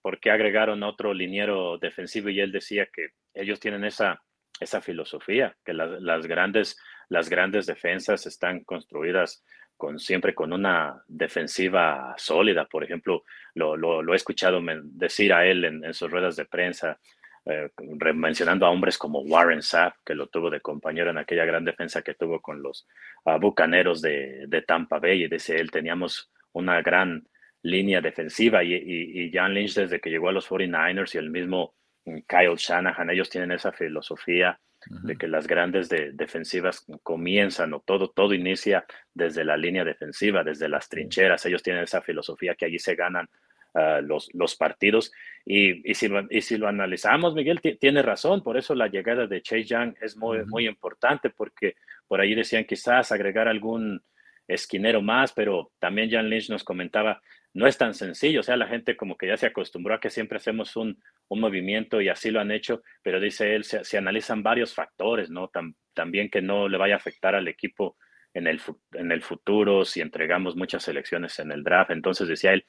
por 0.00 0.18
qué 0.18 0.32
agregaron 0.32 0.82
otro 0.82 1.14
liniero 1.14 1.78
defensivo 1.78 2.28
y 2.28 2.40
él 2.40 2.50
decía 2.50 2.88
que 2.92 3.10
ellos 3.34 3.60
tienen 3.60 3.84
esa 3.84 4.20
esa 4.60 4.80
filosofía, 4.80 5.56
que 5.64 5.72
las, 5.72 6.26
grandes, 6.26 6.78
las 7.08 7.28
grandes 7.28 7.66
defensas 7.66 8.26
están 8.26 8.64
construidas 8.64 9.44
con, 9.76 9.98
siempre 9.98 10.34
con 10.34 10.52
una 10.52 11.02
defensiva 11.08 12.14
sólida. 12.16 12.66
Por 12.66 12.84
ejemplo, 12.84 13.24
lo, 13.54 14.12
he 14.12 14.16
escuchado 14.16 14.60
decir 14.84 15.32
a 15.32 15.46
él 15.46 15.64
en, 15.64 15.94
sus 15.94 16.10
ruedas 16.10 16.36
de 16.36 16.44
prensa, 16.44 16.98
eh, 17.44 17.70
mencionando 18.14 18.66
a 18.66 18.70
hombres 18.70 18.96
como 18.96 19.20
Warren 19.22 19.62
Sapp, 19.62 19.96
que 20.04 20.14
lo 20.14 20.28
tuvo 20.28 20.48
de 20.48 20.60
compañero 20.60 21.10
en 21.10 21.18
aquella 21.18 21.44
gran 21.44 21.64
defensa 21.64 22.02
que 22.02 22.14
tuvo 22.14 22.40
con 22.40 22.62
los 22.62 22.86
uh, 23.24 23.38
Bucaneros 23.40 24.00
de, 24.00 24.44
de, 24.46 24.62
Tampa 24.62 25.00
Bay. 25.00 25.24
Y 25.24 25.28
dice 25.28 25.56
él, 25.56 25.70
teníamos 25.70 26.30
una 26.52 26.80
gran 26.82 27.26
línea 27.62 28.00
defensiva 28.00 28.62
y, 28.62 28.74
y, 28.74 29.24
y 29.24 29.30
John 29.34 29.54
Lynch 29.54 29.74
desde 29.74 30.00
que 30.00 30.10
llegó 30.10 30.28
a 30.28 30.32
los 30.32 30.48
49ers 30.48 31.14
y 31.14 31.18
el 31.18 31.30
mismo 31.30 31.74
Kyle 32.04 32.56
Shanahan, 32.56 33.10
ellos 33.10 33.30
tienen 33.30 33.52
esa 33.52 33.72
filosofía 33.72 34.58
de 34.86 35.16
que 35.16 35.28
las 35.28 35.46
grandes 35.46 35.88
defensivas 35.88 36.84
comienzan 37.02 37.72
o 37.72 37.80
todo, 37.80 38.10
todo 38.10 38.34
inicia 38.34 38.84
desde 39.14 39.44
la 39.44 39.56
línea 39.56 39.84
defensiva, 39.84 40.42
desde 40.42 40.68
las 40.68 40.88
trincheras. 40.88 41.46
Ellos 41.46 41.62
tienen 41.62 41.84
esa 41.84 42.02
filosofía 42.02 42.54
que 42.54 42.64
allí 42.64 42.78
se 42.78 42.96
ganan 42.96 43.28
ah, 43.74 44.00
los, 44.02 44.28
los 44.34 44.56
partidos. 44.56 45.12
Y, 45.44 45.88
y, 45.88 45.94
si 45.94 46.08
lo, 46.08 46.26
y 46.30 46.40
si 46.42 46.56
lo 46.56 46.66
analizamos, 46.66 47.34
Miguel 47.34 47.60
tiene 47.60 48.02
razón, 48.02 48.42
por 48.42 48.56
eso 48.56 48.74
la 48.74 48.88
llegada 48.88 49.26
de 49.26 49.42
Chase 49.42 49.64
Young 49.64 49.94
es 50.00 50.16
muy, 50.16 50.44
muy 50.46 50.66
importante, 50.66 51.30
porque 51.30 51.76
por 52.08 52.20
ahí 52.20 52.34
decían 52.34 52.64
quizás 52.64 53.12
agregar 53.12 53.46
algún 53.46 54.02
esquinero 54.48 55.02
más, 55.02 55.32
pero 55.32 55.72
también 55.78 56.10
Jan 56.10 56.28
Lynch 56.28 56.50
nos 56.50 56.64
comentaba, 56.64 57.22
no 57.54 57.66
es 57.66 57.78
tan 57.78 57.94
sencillo, 57.94 58.40
o 58.40 58.42
sea, 58.42 58.56
la 58.56 58.66
gente 58.66 58.96
como 58.96 59.16
que 59.16 59.28
ya 59.28 59.36
se 59.36 59.46
acostumbró 59.46 59.94
a 59.94 60.00
que 60.00 60.10
siempre 60.10 60.38
hacemos 60.38 60.76
un, 60.76 61.00
un 61.32 61.40
movimiento 61.40 62.00
y 62.00 62.08
así 62.08 62.30
lo 62.30 62.40
han 62.40 62.50
hecho, 62.50 62.82
pero 63.02 63.20
dice 63.20 63.54
él, 63.54 63.64
se, 63.64 63.98
analizan 63.98 64.42
varios 64.42 64.74
factores, 64.74 65.30
¿no? 65.30 65.50
también 65.94 66.30
que 66.30 66.42
no 66.42 66.68
le 66.68 66.78
vaya 66.78 66.94
a 66.94 66.98
afectar 66.98 67.34
al 67.34 67.48
equipo 67.48 67.96
en 68.34 68.46
el, 68.46 68.60
en 68.92 69.12
el 69.12 69.22
futuro 69.22 69.84
si 69.84 70.00
entregamos 70.00 70.56
muchas 70.56 70.82
selecciones 70.84 71.38
en 71.38 71.52
el 71.52 71.62
draft. 71.62 71.90
Entonces 71.90 72.28
decía 72.28 72.52
él 72.52 72.64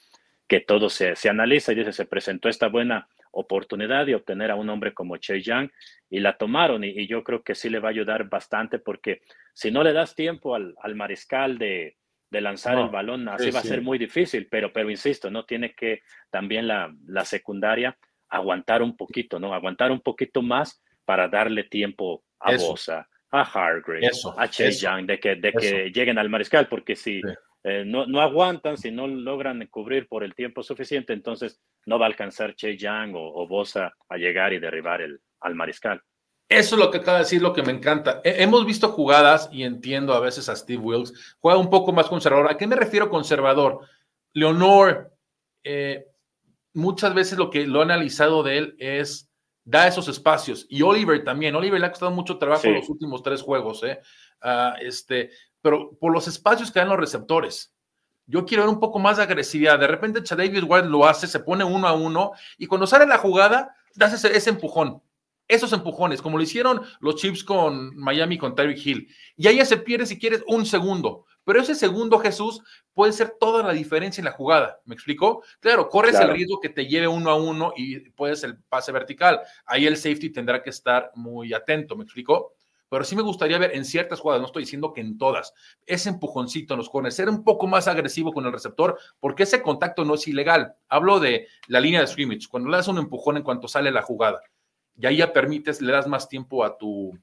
que 0.48 0.60
todo 0.60 0.89
se, 0.89 1.15
se 1.15 1.29
analiza 1.29 1.72
y 1.72 1.75
dice, 1.75 1.93
se 1.93 2.05
presentó 2.05 2.50
esta 2.50 2.67
buena 2.67 3.08
oportunidad 3.32 4.05
de 4.05 4.15
obtener 4.15 4.51
a 4.51 4.55
un 4.55 4.70
hombre 4.70 4.93
como 4.93 5.17
Che 5.17 5.41
Yang 5.41 5.72
y 6.10 6.20
la 6.20 6.38
tomaron 6.38 6.84
y, 6.84 7.08
yo 7.08 7.24
creo 7.24 7.43
que 7.43 7.55
sí 7.55 7.70
le 7.70 7.79
va 7.79 7.89
a 7.89 7.91
ayudar 7.91 8.29
bastante 8.29 8.77
porque 8.77 9.22
si 9.53 9.72
no 9.72 9.84
le 9.84 9.93
das 9.93 10.15
tiempo 10.15 10.53
al, 10.53 10.75
al 10.82 10.96
mariscal 10.96 11.58
de, 11.58 11.98
de 12.34 12.41
lanzar 12.41 12.79
el 12.79 12.89
balón, 12.89 13.29
así 13.29 13.51
va 13.51 13.60
a 13.60 13.63
ser 13.63 13.82
muy 13.82 14.00
difícil, 14.00 14.48
pero, 14.50 14.74
pero 14.74 14.89
insisto, 14.89 15.29
no 15.29 15.46
tiene 15.46 15.74
que 15.75 16.01
también 16.32 16.67
la, 16.67 16.93
la, 17.05 17.25
secundaria 17.25 17.96
aguantar 18.34 18.82
un 18.82 18.98
poquito, 18.98 19.40
¿no? 19.40 19.54
Aguantar 19.54 19.92
un 19.92 20.02
poquito 20.02 20.42
más 20.42 20.82
para 21.06 21.28
darle 21.28 21.63
tiempo 21.63 22.24
a 22.40 22.56
Bosa, 22.58 23.08
a 23.30 23.42
Hargrave, 23.42 24.10
a 24.38 24.48
Chase 24.48 24.80
Young, 24.80 25.06
de 25.06 25.20
que, 25.20 25.36
de 25.36 25.54
que 25.54 25.92
lleguen 25.92 26.18
al 26.18 26.30
mariscal, 26.30 26.68
porque 26.68 26.96
si 26.96 27.22
eh, 27.63 27.84
no, 27.86 28.08
no, 28.08 28.22
aguantan, 28.22 28.78
si 28.78 28.90
no 28.90 29.08
logran 29.08 29.66
cubrir 29.68 30.08
por 30.08 30.24
el 30.24 30.34
tiempo 30.34 30.63
suficiente, 30.63 31.13
entonces 31.13 31.62
no 31.86 32.00
va 32.00 32.06
a 32.06 32.10
alcanzar 32.10 32.56
Chase 32.56 32.78
Young 32.78 33.16
o, 33.16 33.22
o 33.22 33.48
Bosa 33.48 33.94
a 34.10 34.18
llegar 34.18 34.52
y 34.52 34.60
derribar 34.60 35.02
el, 35.02 35.22
al 35.40 35.54
mariscal. 35.54 36.02
Eso 36.50 36.75
es 36.75 36.82
lo 36.82 36.92
que 36.92 36.98
acaba 36.98 37.20
de 37.20 37.24
decir, 37.24 37.42
lo 37.42 37.54
que 37.54 37.63
me 37.63 37.72
encanta. 37.72 38.22
hemos 38.24 38.66
visto 38.66 38.90
jugadas, 38.90 39.48
y 39.52 39.63
entiendo 39.63 40.13
a 40.13 40.20
veces 40.20 40.50
a 40.50 40.56
Steve 40.56 40.82
Wilkes, 40.82 41.38
juega 41.40 41.60
un 41.60 41.70
poco 41.70 41.94
más 41.94 42.08
conservador. 42.08 42.50
¿A 42.50 42.58
qué 42.58 42.68
me 42.68 42.75
refiero 42.75 43.10
conservador? 43.10 43.80
Leonor, 44.34 45.12
eh, 45.63 46.08
muchas 46.74 47.13
veces 47.13 47.38
lo 47.38 47.50
que 47.50 47.68
lo 47.68 47.80
he 47.80 47.84
analizado 47.84 48.44
de 48.44 48.58
él 48.58 48.75
es 48.80 49.30
da 49.63 49.88
esos 49.88 50.08
espacios. 50.08 50.65
Y 50.70 50.82
Oliver 50.82 51.24
también. 51.24 51.56
Oliver 51.56 51.80
le 51.80 51.88
ha 51.88 51.92
costado 51.92 52.12
mucho 52.12 52.38
trabajo 52.38 52.68
en 52.68 52.75
los 52.75 52.89
últimos 52.89 53.24
tres 53.24 53.42
juegos, 53.42 53.84
¿eh? 53.84 54.00
Ah, 54.42 54.75
este, 54.82 55.32
pero 55.62 55.98
por 56.00 56.12
los 56.12 56.27
espacios 56.27 56.72
que 56.72 56.80
dan 56.80 56.89
los 56.89 57.00
receptores. 57.00 57.74
Yo 58.25 58.46
quiero 58.46 58.63
ver 58.63 58.74
un 58.74 58.80
poco 58.80 59.00
más 59.00 59.18
de 59.18 59.24
agresividad. 59.24 59.80
De 59.80 59.88
repente, 59.88 60.22
David 60.22 60.63
White 60.65 60.88
lo 60.88 61.06
hace, 61.06 61.27
se 61.27 61.39
pone 61.39 61.63
uno 61.63 61.88
a 61.88 61.94
uno, 61.94 62.32
y 62.58 62.68
cuando 62.68 62.88
sale 62.88 63.06
la 63.06 63.18
jugada, 63.18 63.75
das 63.96 64.24
ese 64.24 64.50
empujón 64.50 65.01
esos 65.48 65.74
empujones, 65.74 66.22
como 66.22 66.38
lo 66.38 66.44
hicieron 66.44 66.81
los 67.00 67.16
Chiefs 67.16 67.44
con 67.44 67.96
Miami, 67.96 68.38
con 68.38 68.55
Tyreek 68.55 68.86
Hill. 68.86 69.07
Y 69.38 69.48
ahí 69.48 69.57
ya 69.57 69.66
se 69.66 69.77
pierde 69.77 70.05
si 70.05 70.18
quieres 70.18 70.44
un 70.48 70.66
segundo. 70.66 71.25
Pero 71.46 71.62
ese 71.62 71.75
segundo, 71.75 72.20
Jesús, 72.20 72.62
puede 72.94 73.12
ser 73.12 73.36
toda 73.40 73.64
la 73.64 73.74
diferencia 73.74 74.22
en 74.22 74.25
la 74.25 74.32
jugada. 74.32 74.79
¿Me 74.86 74.96
explico? 74.96 75.44
Claro, 75.60 75.90
corres 75.90 76.20
el 76.20 76.29
riesgo 76.29 76.60
que 76.60 76.70
te 76.70 76.88
lleve 76.88 77.08
uno 77.08 77.29
a 77.29 77.36
uno 77.36 77.74
y 77.75 78.00
puedes 78.12 78.44
el 78.44 78.58
pase 78.58 78.92
vertical. 78.92 79.42
Ahí 79.66 79.86
el 79.86 79.98
safety 79.98 80.29
tendrá 80.32 80.62
que 80.62 80.70
estar 80.70 81.12
muy 81.16 81.53
atento. 81.53 81.96
¿Me 81.96 82.03
explico? 82.03 82.53
Pero 82.90 83.03
sí 83.03 83.16
me 83.16 83.24
gustaría 83.24 83.58
ver 83.58 83.75
en 83.75 83.86
ciertas 83.86 84.20
jugadas, 84.20 84.40
no 84.40 84.46
estoy 84.46 84.64
diciendo 84.64 84.94
que 84.94 85.01
en 85.01 85.18
todas, 85.18 85.51
ese 85.88 86.10
empujoncito 86.10 86.75
en 86.75 86.77
los 86.77 86.92
corners, 86.92 87.16
ser 87.16 87.27
un 87.27 87.44
poco 87.44 87.66
más 87.66 87.88
agresivo 87.88 88.32
con 88.32 88.46
el 88.46 88.53
receptor, 88.53 89.00
porque 89.20 89.44
ese 89.44 89.64
contacto 89.64 90.06
no 90.06 90.14
es 90.14 90.27
ilegal. 90.27 90.75
Hablo 90.90 91.20
de 91.20 91.48
la 91.68 91.79
línea 91.79 92.01
de 92.01 92.08
scrimmage, 92.08 92.48
cuando 92.48 92.70
le 92.70 92.77
das 92.77 92.88
un 92.88 93.00
empujón 93.00 93.38
en 93.38 93.42
cuanto 93.42 93.68
sale 93.68 93.90
la 93.90 94.03
jugada 94.03 94.42
y 94.98 95.06
ahí 95.06 95.18
ya 95.18 95.34
permites, 95.34 95.82
le 95.82 95.92
das 95.92 96.08
más 96.08 96.27
tiempo 96.27 96.64
a 96.64 96.77
tu, 96.77 97.18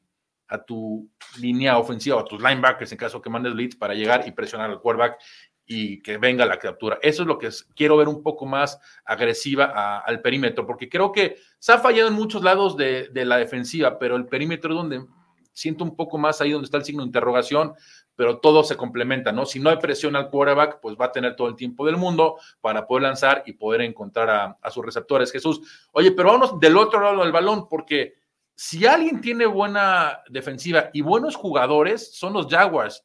a 0.50 0.62
tu 0.62 1.08
línea 1.40 1.78
ofensiva, 1.78 2.20
a 2.20 2.24
tus 2.24 2.42
linebackers 2.42 2.92
en 2.92 2.98
caso 2.98 3.22
que 3.22 3.30
mandes 3.30 3.54
leads 3.54 3.76
para 3.76 3.94
llegar 3.94 4.26
y 4.26 4.32
presionar 4.32 4.70
al 4.70 4.80
quarterback 4.80 5.18
y 5.64 6.02
que 6.02 6.18
venga 6.18 6.44
la 6.44 6.58
captura. 6.58 6.98
Eso 7.00 7.22
es 7.22 7.28
lo 7.28 7.38
que 7.38 7.48
quiero 7.76 7.96
ver 7.96 8.08
un 8.08 8.22
poco 8.22 8.44
más 8.44 8.78
agresiva 9.04 10.00
al 10.00 10.20
perímetro, 10.20 10.66
porque 10.66 10.88
creo 10.88 11.12
que 11.12 11.36
se 11.58 11.72
ha 11.72 11.78
fallado 11.78 12.08
en 12.08 12.14
muchos 12.14 12.42
lados 12.42 12.76
de, 12.76 13.08
de 13.08 13.24
la 13.24 13.36
defensiva, 13.36 13.98
pero 13.98 14.16
el 14.16 14.26
perímetro 14.26 14.72
es 14.72 14.76
donde 14.76 15.06
siento 15.52 15.84
un 15.84 15.94
poco 15.94 16.18
más 16.18 16.40
ahí 16.40 16.52
donde 16.52 16.64
está 16.64 16.78
el 16.78 16.84
signo 16.84 17.02
de 17.02 17.08
interrogación, 17.08 17.74
pero 18.16 18.38
todo 18.38 18.64
se 18.64 18.76
complementa, 18.76 19.32
¿no? 19.32 19.46
Si 19.46 19.60
no 19.60 19.70
hay 19.70 19.78
presión 19.78 20.14
al 20.16 20.28
quarterback, 20.28 20.80
pues 20.80 20.96
va 21.00 21.06
a 21.06 21.12
tener 21.12 21.36
todo 21.36 21.48
el 21.48 21.56
tiempo 21.56 21.86
del 21.86 21.96
mundo 21.96 22.36
para 22.60 22.86
poder 22.86 23.04
lanzar 23.04 23.42
y 23.46 23.54
poder 23.54 23.80
encontrar 23.80 24.58
a, 24.60 24.70
sus 24.70 24.84
receptores. 24.84 25.32
Jesús, 25.32 25.88
oye, 25.92 26.12
pero 26.12 26.32
vamos 26.32 26.60
del 26.60 26.76
otro 26.76 27.00
lado 27.00 27.22
del 27.22 27.32
balón, 27.32 27.68
porque 27.68 28.19
si 28.62 28.84
alguien 28.84 29.22
tiene 29.22 29.46
buena 29.46 30.22
defensiva 30.28 30.90
y 30.92 31.00
buenos 31.00 31.34
jugadores, 31.34 32.14
son 32.14 32.34
los 32.34 32.46
Jaguars. 32.46 33.02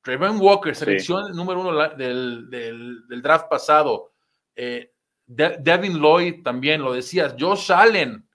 Trevor 0.00 0.30
Walker, 0.30 0.74
selección 0.74 1.36
número 1.36 1.60
uno 1.60 1.88
del, 1.90 3.04
draft 3.22 3.50
pasado. 3.50 4.14
Eh, 4.54 4.94
Devin 5.26 5.98
Lloyd 5.98 6.42
también, 6.42 6.80
lo 6.80 6.94
decías. 6.94 7.34
Josh 7.38 7.70
Allen, 7.70 8.26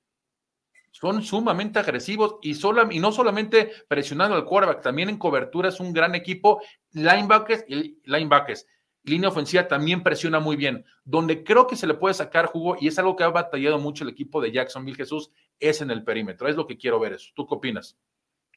son 0.92 1.24
sumamente 1.24 1.80
agresivos 1.80 2.36
y, 2.44 2.52
y 2.52 3.00
no 3.00 3.12
solamente 3.12 3.72
presionando 3.88 4.36
al 4.36 4.46
quarterback, 4.46 4.84
también 4.84 5.10
en 5.10 5.18
cobertura 5.18 5.70
es 5.70 5.80
un 5.80 5.92
gran 5.92 6.14
equipo. 6.14 6.62
Linebackers 6.92 7.66
y 7.68 8.00
linebackers. 8.04 8.68
Línea 9.06 9.30
ofensiva 9.30 9.68
también 9.68 10.04
presiona 10.04 10.40
muy 10.40 10.56
bien. 10.56 10.86
Donde 11.04 11.44
creo 11.44 11.66
que 11.66 11.76
se 11.76 11.88
le 11.88 11.96
puede 11.96 12.14
sacar 12.14 12.46
jugo, 12.46 12.78
y 12.80 12.90
es 12.90 13.00
algo 13.00 13.16
que 13.16 13.24
ha 13.24 13.30
batallado 13.30 13.80
mucho 13.80 14.04
el 14.04 14.12
equipo 14.12 14.40
de 14.40 14.52
Jacksonville 14.52 14.98
Jesús, 14.98 15.32
es 15.62 15.82
en 15.82 15.92
el 15.92 16.04
perímetro. 16.04 16.50
Es 16.50 16.58
lo 16.58 16.68
que 16.68 16.78
quiero 16.78 17.00
ver 17.00 17.14
eso. 17.14 17.32
¿Tú 17.34 17.48
qué 17.48 17.56
opinas? 17.56 17.98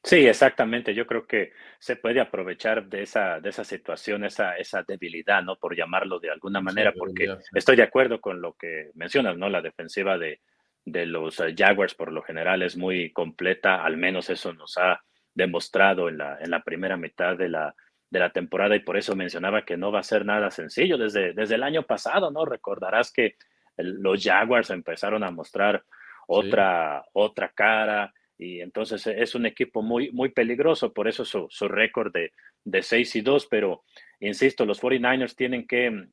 Sí, 0.03 0.27
exactamente. 0.27 0.93
Yo 0.93 1.07
creo 1.07 1.25
que 1.25 1.53
se 1.79 1.95
puede 1.95 2.19
aprovechar 2.19 2.87
de 2.87 3.03
esa, 3.03 3.39
de 3.39 3.49
esa 3.49 3.63
situación, 3.63 4.23
esa, 4.23 4.57
esa 4.57 4.83
debilidad, 4.83 5.41
¿no? 5.41 5.55
Por 5.55 5.75
llamarlo 5.75 6.19
de 6.19 6.29
alguna 6.29 6.61
manera, 6.61 6.91
porque 6.91 7.37
estoy 7.53 7.75
de 7.75 7.83
acuerdo 7.83 8.21
con 8.21 8.41
lo 8.41 8.53
que 8.53 8.91
mencionas, 8.93 9.37
¿no? 9.37 9.49
La 9.49 9.61
defensiva 9.61 10.17
de, 10.17 10.41
de 10.85 11.07
los 11.07 11.39
eh, 11.39 11.55
Jaguars 11.57 11.95
por 11.95 12.11
lo 12.11 12.21
general 12.21 12.61
es 12.61 12.77
muy 12.77 13.11
completa, 13.11 13.83
al 13.83 13.97
menos 13.97 14.29
eso 14.29 14.53
nos 14.53 14.77
ha 14.77 15.03
demostrado 15.33 16.07
en 16.07 16.19
la, 16.19 16.37
en 16.39 16.51
la 16.51 16.63
primera 16.63 16.97
mitad 16.97 17.35
de 17.35 17.49
la, 17.49 17.75
de 18.09 18.19
la 18.19 18.29
temporada 18.29 18.75
y 18.75 18.81
por 18.81 18.97
eso 18.97 19.15
mencionaba 19.15 19.65
que 19.65 19.75
no 19.75 19.91
va 19.91 19.99
a 19.99 20.03
ser 20.03 20.23
nada 20.23 20.51
sencillo 20.51 20.97
desde, 20.97 21.33
desde 21.33 21.55
el 21.55 21.63
año 21.63 21.83
pasado, 21.83 22.29
¿no? 22.29 22.45
Recordarás 22.45 23.11
que 23.11 23.35
los 23.77 24.23
Jaguars 24.23 24.69
empezaron 24.69 25.23
a 25.23 25.31
mostrar 25.31 25.83
otra, 26.27 27.05
otra 27.13 27.49
cara 27.49 28.13
y 28.37 28.59
entonces 28.59 29.07
es 29.07 29.35
un 29.35 29.45
equipo 29.45 29.81
muy, 29.81 30.11
muy 30.11 30.29
peligroso, 30.29 30.93
por 30.93 31.07
eso 31.07 31.23
su, 31.23 31.47
su 31.49 31.67
récord 31.67 32.11
de, 32.11 32.33
de 32.65 32.83
6 32.83 33.15
y 33.15 33.21
2, 33.21 33.47
pero 33.47 33.83
insisto, 34.19 34.65
los 34.65 34.81
49ers 34.81 35.35
tienen 35.35 35.65
que 35.65 35.89
mm, 35.89 36.11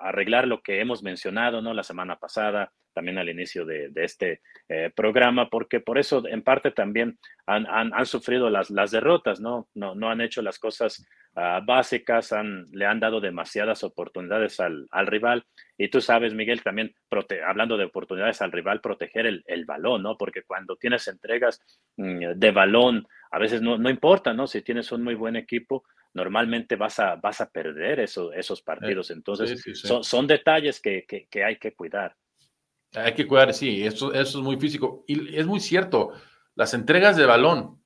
arreglar 0.00 0.48
lo 0.48 0.62
que 0.62 0.80
hemos 0.80 1.02
mencionado, 1.02 1.60
¿no? 1.60 1.74
La 1.74 1.82
semana 1.82 2.16
pasada, 2.16 2.72
también 2.94 3.18
al 3.18 3.28
inicio 3.28 3.64
de, 3.66 3.90
este 3.96 4.40
eh, 4.68 4.90
programa, 4.94 5.48
porque 5.50 5.80
por 5.80 5.98
eso 5.98 6.26
en 6.26 6.42
parte 6.42 6.70
también 6.70 7.18
han, 7.46 7.66
han, 7.68 8.06
sufrido 8.06 8.50
las, 8.50 8.70
las 8.70 8.90
derrotas, 8.90 9.40
¿no? 9.40 9.68
¿no? 9.74 9.94
No 9.94 10.10
han 10.10 10.20
hecho 10.20 10.42
las 10.42 10.58
cosas 10.58 11.06
ah, 11.34 11.60
básicas, 11.64 12.32
han, 12.32 12.66
le 12.72 12.86
han 12.86 13.00
dado 13.00 13.20
demasiadas 13.20 13.84
oportunidades 13.84 14.60
al, 14.60 14.86
al 14.90 15.06
rival. 15.06 15.44
Y 15.76 15.88
tú 15.88 16.00
sabes, 16.00 16.34
Miguel, 16.34 16.62
también 16.62 16.94
hablando 17.46 17.76
de 17.76 17.84
oportunidades 17.84 18.42
al 18.42 18.52
rival, 18.52 18.80
proteger 18.80 19.26
el, 19.26 19.42
el 19.46 19.64
balón, 19.64 20.02
¿no? 20.02 20.16
Porque 20.16 20.42
cuando 20.42 20.76
tienes 20.76 21.08
entregas 21.08 21.60
mm, 21.96 22.32
de 22.36 22.50
balón, 22.50 23.06
a 23.30 23.38
veces 23.38 23.62
no, 23.62 23.78
no 23.78 23.90
importa, 23.90 24.32
¿no? 24.32 24.46
Si 24.46 24.62
tienes 24.62 24.90
un 24.92 25.02
muy 25.02 25.14
buen 25.14 25.36
equipo, 25.36 25.84
normalmente 26.14 26.76
vas 26.76 26.98
a, 26.98 27.16
vas 27.16 27.40
a 27.40 27.50
perder 27.50 28.00
eso, 28.00 28.32
esos 28.32 28.62
partidos. 28.62 29.10
Entonces, 29.10 29.62
Son, 29.74 30.02
son, 30.02 30.26
detalles 30.26 30.80
que, 30.80 31.04
que, 31.06 31.26
que 31.28 31.44
hay 31.44 31.56
que 31.56 31.72
cuidar. 31.74 32.16
Hay 32.94 33.14
que 33.14 33.26
cuidar, 33.26 33.54
sí, 33.54 33.84
eso, 33.86 34.12
eso 34.12 34.38
es 34.38 34.44
muy 34.44 34.56
físico. 34.56 35.04
Y 35.06 35.36
es 35.36 35.46
muy 35.46 35.60
cierto. 35.60 36.12
las 36.56 36.74
entregas 36.74 37.16
de 37.16 37.26
balón, 37.26 37.79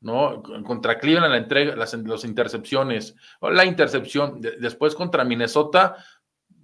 ¿no? 0.00 0.42
Contra 0.42 0.98
Cleveland 0.98 1.32
la 1.32 1.38
entrega, 1.38 1.76
las, 1.76 1.94
intercepciones, 2.24 3.14
la 3.40 3.64
intercepción, 3.64 4.40
después 4.40 4.94
contra 4.94 5.24
Minnesota, 5.24 5.96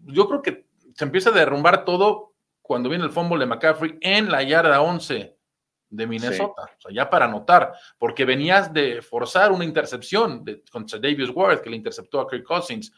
yo 0.07 0.29
creo 0.29 0.42
que 0.42 0.66
se 0.94 1.05
empieza 1.05 1.31
a 1.31 1.33
derrumbar 1.33 1.85
todo 1.85 2.35
cuando 2.62 2.88
viene 2.88 3.05
el 3.05 3.11
fumble 3.11 3.40
de 3.40 3.47
McCaffrey 3.47 3.99
en 4.01 4.31
la 4.31 4.42
yarda 4.42 4.81
11 4.81 5.37
de 5.90 6.07
Minnesota, 6.07 6.62
o 6.62 6.81
sea, 6.81 6.92
ya 6.92 7.11
para 7.11 7.27
anotar, 7.27 7.73
porque 7.99 8.25
venías 8.25 8.73
de 8.73 9.03
forzar 9.03 9.53
una 9.53 9.64
intercepción 9.64 10.44
de, 10.44 10.62
contra 10.70 10.99
Davis 10.99 11.31
Ward, 11.33 11.61
que 11.61 11.70
le 11.70 11.77
interceptó 11.77 12.20
a 12.20 12.29
Kirk 12.29 12.44
Cousins, 12.44 12.92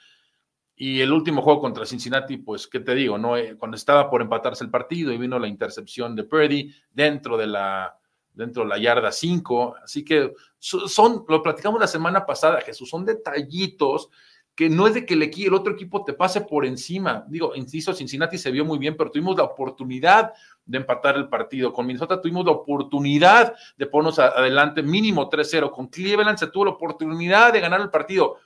y 0.79 1.01
el 1.01 1.13
último 1.13 1.43
juego 1.43 1.61
contra 1.61 1.87
Cincinnati, 1.87 2.37
pues, 2.37 2.67
¿qué 2.67 2.81
te 2.81 2.95
digo? 2.95 3.17
no 3.17 3.37
eh, 3.37 3.57
Cuando 3.57 3.77
estaba 3.77 4.11
por 4.11 4.21
empatarse 4.21 4.63
el 4.63 4.71
partido 4.71 5.11
y 5.11 5.19
vino 5.19 5.39
la 5.39 5.49
intercepción 5.49 6.15
de 6.15 6.25
Purdy 6.25 6.75
dentro 6.91 7.37
de 7.37 7.47
la, 7.47 7.99
dentro 8.37 8.63
de 8.63 8.69
la 8.69 8.79
yarda 8.79 9.11
5, 9.11 9.77
así 9.83 10.05
que 10.05 10.33
son, 10.59 11.25
lo 11.29 11.43
platicamos 11.43 11.81
la 11.81 11.87
semana 11.87 12.25
pasada, 12.25 12.61
Jesús, 12.61 12.89
son 12.89 13.05
detallitos 13.05 14.11
que 14.57 14.71
no 14.71 14.87
es 14.87 14.95
de 14.95 15.05
que 15.05 15.13
el, 15.15 15.23
el 15.23 15.55
otro 15.55 15.75
equipo 15.75 16.03
te 16.03 16.15
pase 16.15 16.41
por 16.41 16.65
encima. 16.65 17.27
Digo, 17.29 17.55
insisto, 17.55 17.93
Cincinnati 17.93 18.39
se 18.39 18.51
vio 18.51 18.65
muy 18.65 18.79
bien, 18.79 18.97
pero 18.97 19.11
tuvimos 19.11 19.37
la 19.37 19.45
oportunidad 19.45 20.33
de 20.65 20.79
empatar 20.79 21.17
el 21.17 21.29
partido. 21.29 21.75
Con 21.75 21.87
Minnesota 21.87 22.23
tuvimos 22.23 22.47
la 22.47 22.53
oportunidad 22.53 23.55
de 23.77 23.87
ponernos 23.87 24.19
adelante 24.19 24.83
mínimo 24.83 25.29
3-0. 25.29 25.71
Con 25.71 25.89
Cleveland 25.89 26.39
se 26.39 26.47
tuvo 26.47 26.65
la 26.65 26.71
oportunidad 26.71 27.53
de 27.53 27.61
ganar 27.61 27.83
el 27.83 27.91
partido. 27.91 28.39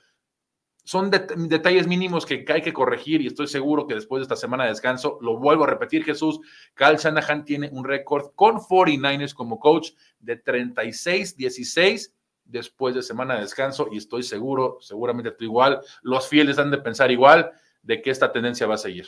Son 0.91 1.09
detalles 1.09 1.87
mínimos 1.87 2.25
que 2.25 2.43
hay 2.49 2.61
que 2.61 2.73
corregir 2.73 3.21
y 3.21 3.27
estoy 3.27 3.47
seguro 3.47 3.87
que 3.87 3.93
después 3.93 4.19
de 4.19 4.23
esta 4.23 4.35
semana 4.35 4.65
de 4.65 4.71
descanso, 4.71 5.19
lo 5.21 5.37
vuelvo 5.37 5.63
a 5.63 5.67
repetir, 5.67 6.03
Jesús, 6.03 6.41
Cal 6.73 6.97
Shanahan 6.97 7.45
tiene 7.45 7.69
un 7.71 7.85
récord 7.85 8.31
con 8.35 8.57
49ers 8.57 9.33
como 9.33 9.57
coach 9.57 9.91
de 10.19 10.43
36-16 10.43 12.11
después 12.43 12.93
de 12.93 13.03
semana 13.03 13.35
de 13.35 13.39
descanso 13.43 13.87
y 13.89 13.99
estoy 13.99 14.23
seguro, 14.23 14.79
seguramente 14.81 15.31
tú 15.31 15.45
igual, 15.45 15.79
los 16.01 16.27
fieles 16.27 16.59
han 16.59 16.71
de 16.71 16.79
pensar 16.79 17.09
igual 17.09 17.51
de 17.81 18.01
que 18.01 18.09
esta 18.09 18.33
tendencia 18.33 18.67
va 18.67 18.75
a 18.75 18.77
seguir. 18.77 19.07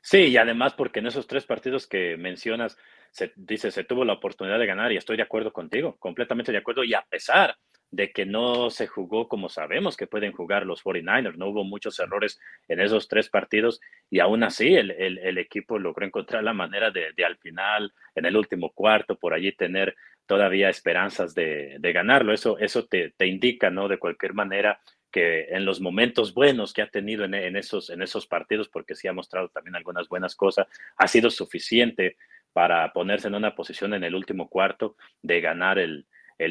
Sí, 0.00 0.18
y 0.18 0.36
además 0.36 0.74
porque 0.74 1.00
en 1.00 1.08
esos 1.08 1.26
tres 1.26 1.44
partidos 1.44 1.88
que 1.88 2.16
mencionas, 2.16 2.78
se 3.10 3.32
dice, 3.34 3.72
se 3.72 3.82
tuvo 3.82 4.04
la 4.04 4.12
oportunidad 4.12 4.60
de 4.60 4.66
ganar 4.66 4.92
y 4.92 4.96
estoy 4.96 5.16
de 5.16 5.24
acuerdo 5.24 5.52
contigo, 5.52 5.96
completamente 5.98 6.52
de 6.52 6.58
acuerdo, 6.58 6.84
y 6.84 6.94
a 6.94 7.02
pesar 7.02 7.58
de 7.94 8.10
que 8.10 8.26
no 8.26 8.70
se 8.70 8.86
jugó 8.86 9.28
como 9.28 9.48
sabemos 9.48 9.96
que 9.96 10.08
pueden 10.08 10.32
jugar 10.32 10.66
los 10.66 10.82
49ers, 10.82 11.36
no 11.36 11.48
hubo 11.48 11.62
muchos 11.62 11.98
errores 12.00 12.40
en 12.66 12.80
esos 12.80 13.06
tres 13.06 13.28
partidos 13.28 13.80
y 14.10 14.18
aún 14.18 14.42
así 14.42 14.74
el, 14.74 14.90
el, 14.90 15.38
equipo 15.38 15.78
logró 15.78 16.04
encontrar 16.04 16.42
la 16.42 16.52
manera 16.52 16.90
de, 16.90 17.12
de, 17.16 17.24
al 17.24 17.36
final, 17.36 17.92
en 18.14 18.26
el 18.26 18.36
último 18.36 18.70
cuarto, 18.70 19.16
por 19.16 19.32
allí 19.32 19.52
tener 19.52 19.94
todavía 20.26 20.68
esperanzas 20.68 21.34
de, 21.34 21.78
ganarlo. 21.80 22.32
Eso, 22.32 22.58
eso 22.58 22.86
te, 22.86 23.12
indica, 23.20 23.70
¿no? 23.70 23.88
De 23.88 23.98
cualquier 23.98 24.34
manera 24.34 24.80
que 25.10 25.44
en 25.50 25.64
los 25.64 25.80
momentos 25.80 26.34
buenos 26.34 26.72
que 26.72 26.82
ha 26.82 26.88
tenido 26.88 27.24
en, 27.24 27.56
esos, 27.56 27.90
en 27.90 28.02
esos 28.02 28.26
partidos, 28.26 28.68
porque 28.68 28.96
sí 28.96 29.06
ha 29.06 29.12
mostrado 29.12 29.48
también 29.48 29.76
algunas 29.76 30.08
buenas 30.08 30.34
cosas, 30.34 30.66
ha 30.96 31.06
sido 31.06 31.30
suficiente 31.30 32.16
para 32.52 32.92
ponerse 32.92 33.28
en 33.28 33.36
una 33.36 33.54
posición 33.54 33.94
en 33.94 34.02
el 34.02 34.14
último 34.14 34.48
cuarto 34.48 34.96
de 35.22 35.40
ganar 35.40 35.78
el, 35.78 36.06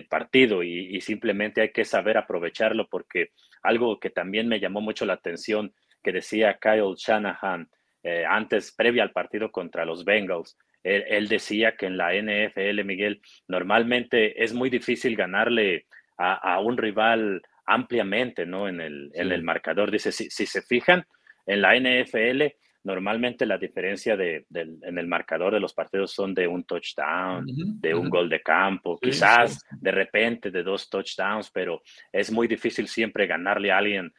partido 0.08 0.64
y, 0.64 1.00
simplemente 1.02 1.62
hay 1.62 1.72
que 1.72 1.86
saber 1.86 2.18
aprovecharlo 2.18 2.88
porque 2.90 3.30
algo 3.62 4.00
que 4.00 4.10
también 4.10 4.48
me 4.48 4.60
llamó 4.60 4.82
mucho 4.82 5.06
la 5.06 5.14
atención 5.14 5.74
que 6.04 6.12
decía 6.12 6.58
Kyle 6.62 6.96
Shanahan 6.96 7.70
eh, 8.04 8.26
antes, 8.28 8.74
previa 8.76 9.04
al 9.04 9.12
partido 9.12 9.52
contra 9.52 9.86
los 9.86 10.04
Bengals, 10.04 10.58
él, 10.84 11.30
decía 11.30 11.78
que 11.78 11.86
en 11.86 11.96
la 11.96 12.12
NFL, 12.14 12.84
Miguel, 12.84 13.22
normalmente 13.48 14.44
es 14.44 14.54
muy 14.54 14.70
difícil 14.70 15.16
ganarle 15.16 15.86
a, 16.18 16.60
un 16.60 16.78
rival 16.78 17.42
ampliamente, 17.66 18.46
¿no? 18.46 18.68
En 18.68 18.82
el, 18.82 19.10
en 19.14 19.32
el 19.32 19.44
marcador. 19.44 19.92
Dice, 19.92 20.12
si, 20.12 20.30
si, 20.30 20.46
se 20.46 20.62
fijan, 20.62 21.06
en 21.46 21.62
la 21.62 21.76
NFL, 21.76 22.54
normalmente 22.84 23.46
la 23.46 23.58
diferencia 23.58 24.16
de, 24.18 24.46
en 24.54 24.98
el 24.98 25.08
marcador 25.08 25.54
de 25.54 25.60
los 25.60 25.74
partidos 25.74 26.12
son 26.12 26.34
de 26.34 26.48
un 26.48 26.64
touchdown, 26.64 27.46
de 27.48 27.94
un 27.96 28.10
gol 28.10 28.30
de 28.30 28.42
campo, 28.42 29.00
quizás 29.00 29.64
de 29.72 29.92
repente 29.92 30.52
de 30.52 30.64
dos 30.64 30.90
touchdowns, 30.90 31.50
pero 31.52 31.82
es 32.12 32.32
muy 32.32 32.48
difícil 32.48 32.88
siempre 32.88 33.28
ganarle 33.28 33.72
a 33.72 33.78
alguien 33.78 34.14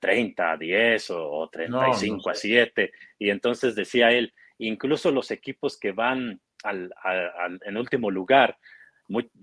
30 0.00 0.42
eh, 0.42 0.46
a 0.46 0.56
10 0.56 1.10
o, 1.10 1.48
35 1.50 2.30
a 2.30 2.34
7. 2.34 2.92
Y 3.18 3.30
entonces 3.30 3.74
decía 3.74 4.10
él, 4.10 4.32
Incluso 4.60 5.10
los 5.10 5.30
equipos 5.30 5.78
que 5.78 5.92
van 5.92 6.38
al, 6.62 6.92
en 7.64 7.76
último 7.78 8.10
lugar 8.10 8.58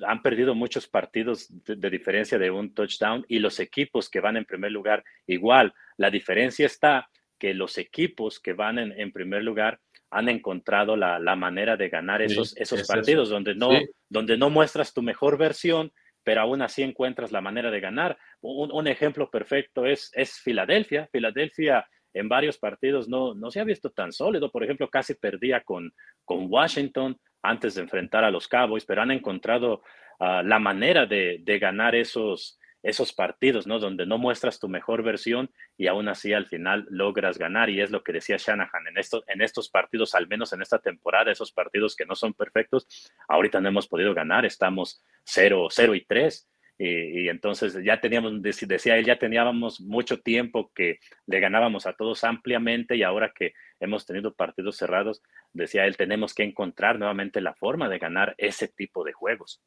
han 0.05 0.21
perdido 0.21 0.53
muchos 0.53 0.87
partidos 0.87 1.47
de, 1.65 1.89
diferencia 1.89 2.37
de 2.37 2.51
un 2.51 2.73
touchdown 2.73 3.25
y 3.27 3.39
los 3.39 3.59
equipos 3.59 4.09
que 4.09 4.19
van 4.19 4.37
en 4.37 4.45
primer 4.45 4.71
lugar 4.71 5.03
igual. 5.25 5.73
La 5.97 6.11
diferencia 6.11 6.67
está 6.67 7.09
que 7.37 7.53
los 7.53 7.77
equipos 7.77 8.39
que 8.39 8.53
van 8.53 8.79
en, 8.79 9.11
primer 9.11 9.43
lugar 9.43 9.79
han 10.09 10.29
encontrado 10.29 10.95
la, 10.95 11.35
manera 11.35 11.77
de 11.77 11.89
ganar 11.89 12.21
esos, 12.21 12.55
esos 12.57 12.87
partidos 12.87 13.29
donde, 13.29 13.55
no, 13.55 13.69
donde 14.09 14.37
no 14.37 14.49
muestras 14.49 14.93
tu 14.93 15.01
mejor 15.01 15.37
versión, 15.37 15.91
pero 16.23 16.41
aún 16.41 16.61
así 16.61 16.83
encuentras 16.83 17.31
la 17.31 17.41
manera 17.41 17.71
de 17.71 17.79
ganar. 17.79 18.17
Un, 18.41 18.71
un 18.71 18.87
ejemplo 18.87 19.29
perfecto 19.29 19.85
es, 19.85 20.11
es 20.13 20.39
Filadelfia. 20.39 21.07
Filadelfia 21.11 21.87
en 22.13 22.29
varios 22.29 22.57
partidos 22.57 23.07
no, 23.07 23.33
no 23.35 23.51
se 23.51 23.59
ha 23.59 23.63
visto 23.63 23.91
tan 23.91 24.11
sólido. 24.11 24.51
Por 24.51 24.63
ejemplo, 24.63 24.89
casi 24.89 25.13
perdía 25.13 25.61
con, 25.61 25.93
con 26.25 26.47
Washington 26.49 27.17
antes 27.41 27.75
de 27.75 27.81
enfrentar 27.81 28.23
a 28.23 28.31
los 28.31 28.47
Cowboys, 28.47 28.85
pero 28.85 29.01
han 29.01 29.11
encontrado 29.11 29.83
ah, 30.19 30.41
la 30.43 30.59
manera 30.59 31.05
de, 31.05 31.39
de, 31.43 31.59
ganar 31.59 31.95
esos, 31.95 32.59
esos 32.87 33.11
partidos, 33.11 33.67
¿no? 33.67 33.79
Donde 33.79 34.05
no 34.05 34.17
muestras 34.17 34.59
tu 34.59 34.69
mejor 34.69 35.03
versión 35.03 35.49
y 35.77 35.87
aún 35.87 36.07
así 36.07 36.33
al 36.33 36.45
final 36.45 36.87
logras 36.89 37.37
ganar. 37.37 37.69
Y 37.69 37.81
es 37.81 37.91
lo 37.91 38.01
que 38.01 38.13
decía 38.13 38.37
Shanahan, 38.37 38.87
en, 38.87 38.97
estos, 38.97 39.23
en 39.27 39.41
estos 39.41 39.69
partidos, 39.69 40.15
al 40.15 40.27
menos 40.27 40.53
en 40.53 40.61
esta 40.61 40.79
temporada, 40.79 41.31
esos 41.31 41.51
partidos 41.51 41.95
que 41.95 42.05
no 42.05 42.15
son 42.15 42.33
perfectos, 42.33 42.87
ahorita 43.27 43.59
no 43.59 43.67
hemos 43.67 43.87
podido 43.87 44.13
ganar, 44.13 44.45
estamos 44.45 45.03
0, 45.25 45.67
0 45.69 45.95
y 45.95 46.05
3 46.05 46.47
y, 46.79 47.27
entonces 47.27 47.77
ya 47.83 47.99
teníamos, 47.99 48.41
decía 48.41 48.97
él, 48.97 49.05
ya 49.05 49.17
teníamos 49.17 49.81
mucho 49.81 50.21
tiempo 50.21 50.71
que 50.75 50.99
le 51.25 51.39
ganábamos 51.39 51.87
a 51.87 51.93
todos 51.93 52.23
ampliamente 52.23 52.95
y 52.95 53.03
ahora 53.03 53.33
que 53.35 53.53
hemos 53.79 54.05
tenido 54.05 54.33
partidos 54.33 54.77
cerrados, 54.77 55.23
decía 55.53 55.87
él, 55.87 55.97
tenemos 55.97 56.35
que 56.35 56.43
encontrar 56.43 56.99
nuevamente 56.99 57.41
la 57.41 57.55
forma 57.55 57.89
de 57.89 57.97
ganar 57.97 58.35
ese 58.37 58.67
tipo 58.67 59.03
de 59.03 59.13
juegos. 59.13 59.61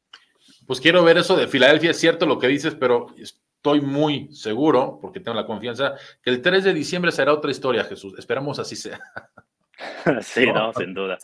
Pues 0.65 0.79
quiero 0.79 1.03
ver 1.03 1.17
eso 1.17 1.35
de 1.35 1.47
Filadelfia, 1.47 1.91
es 1.91 1.99
cierto 1.99 2.25
lo 2.25 2.39
que 2.39 2.47
dices, 2.47 2.75
pero 2.75 3.07
estoy 3.17 3.81
muy 3.81 4.33
seguro, 4.33 4.97
porque 5.01 5.19
tengo 5.19 5.35
la 5.35 5.45
confianza, 5.45 5.95
que 6.21 6.29
el 6.29 6.41
3 6.41 6.63
de 6.63 6.73
diciembre 6.73 7.11
será 7.11 7.33
otra 7.33 7.51
historia, 7.51 7.83
Jesús. 7.83 8.17
Esperamos 8.17 8.59
así 8.59 8.75
sea. 8.75 8.99
sí, 10.21 10.47
no, 10.47 10.73
sin 10.73 10.93
duda. 10.93 11.17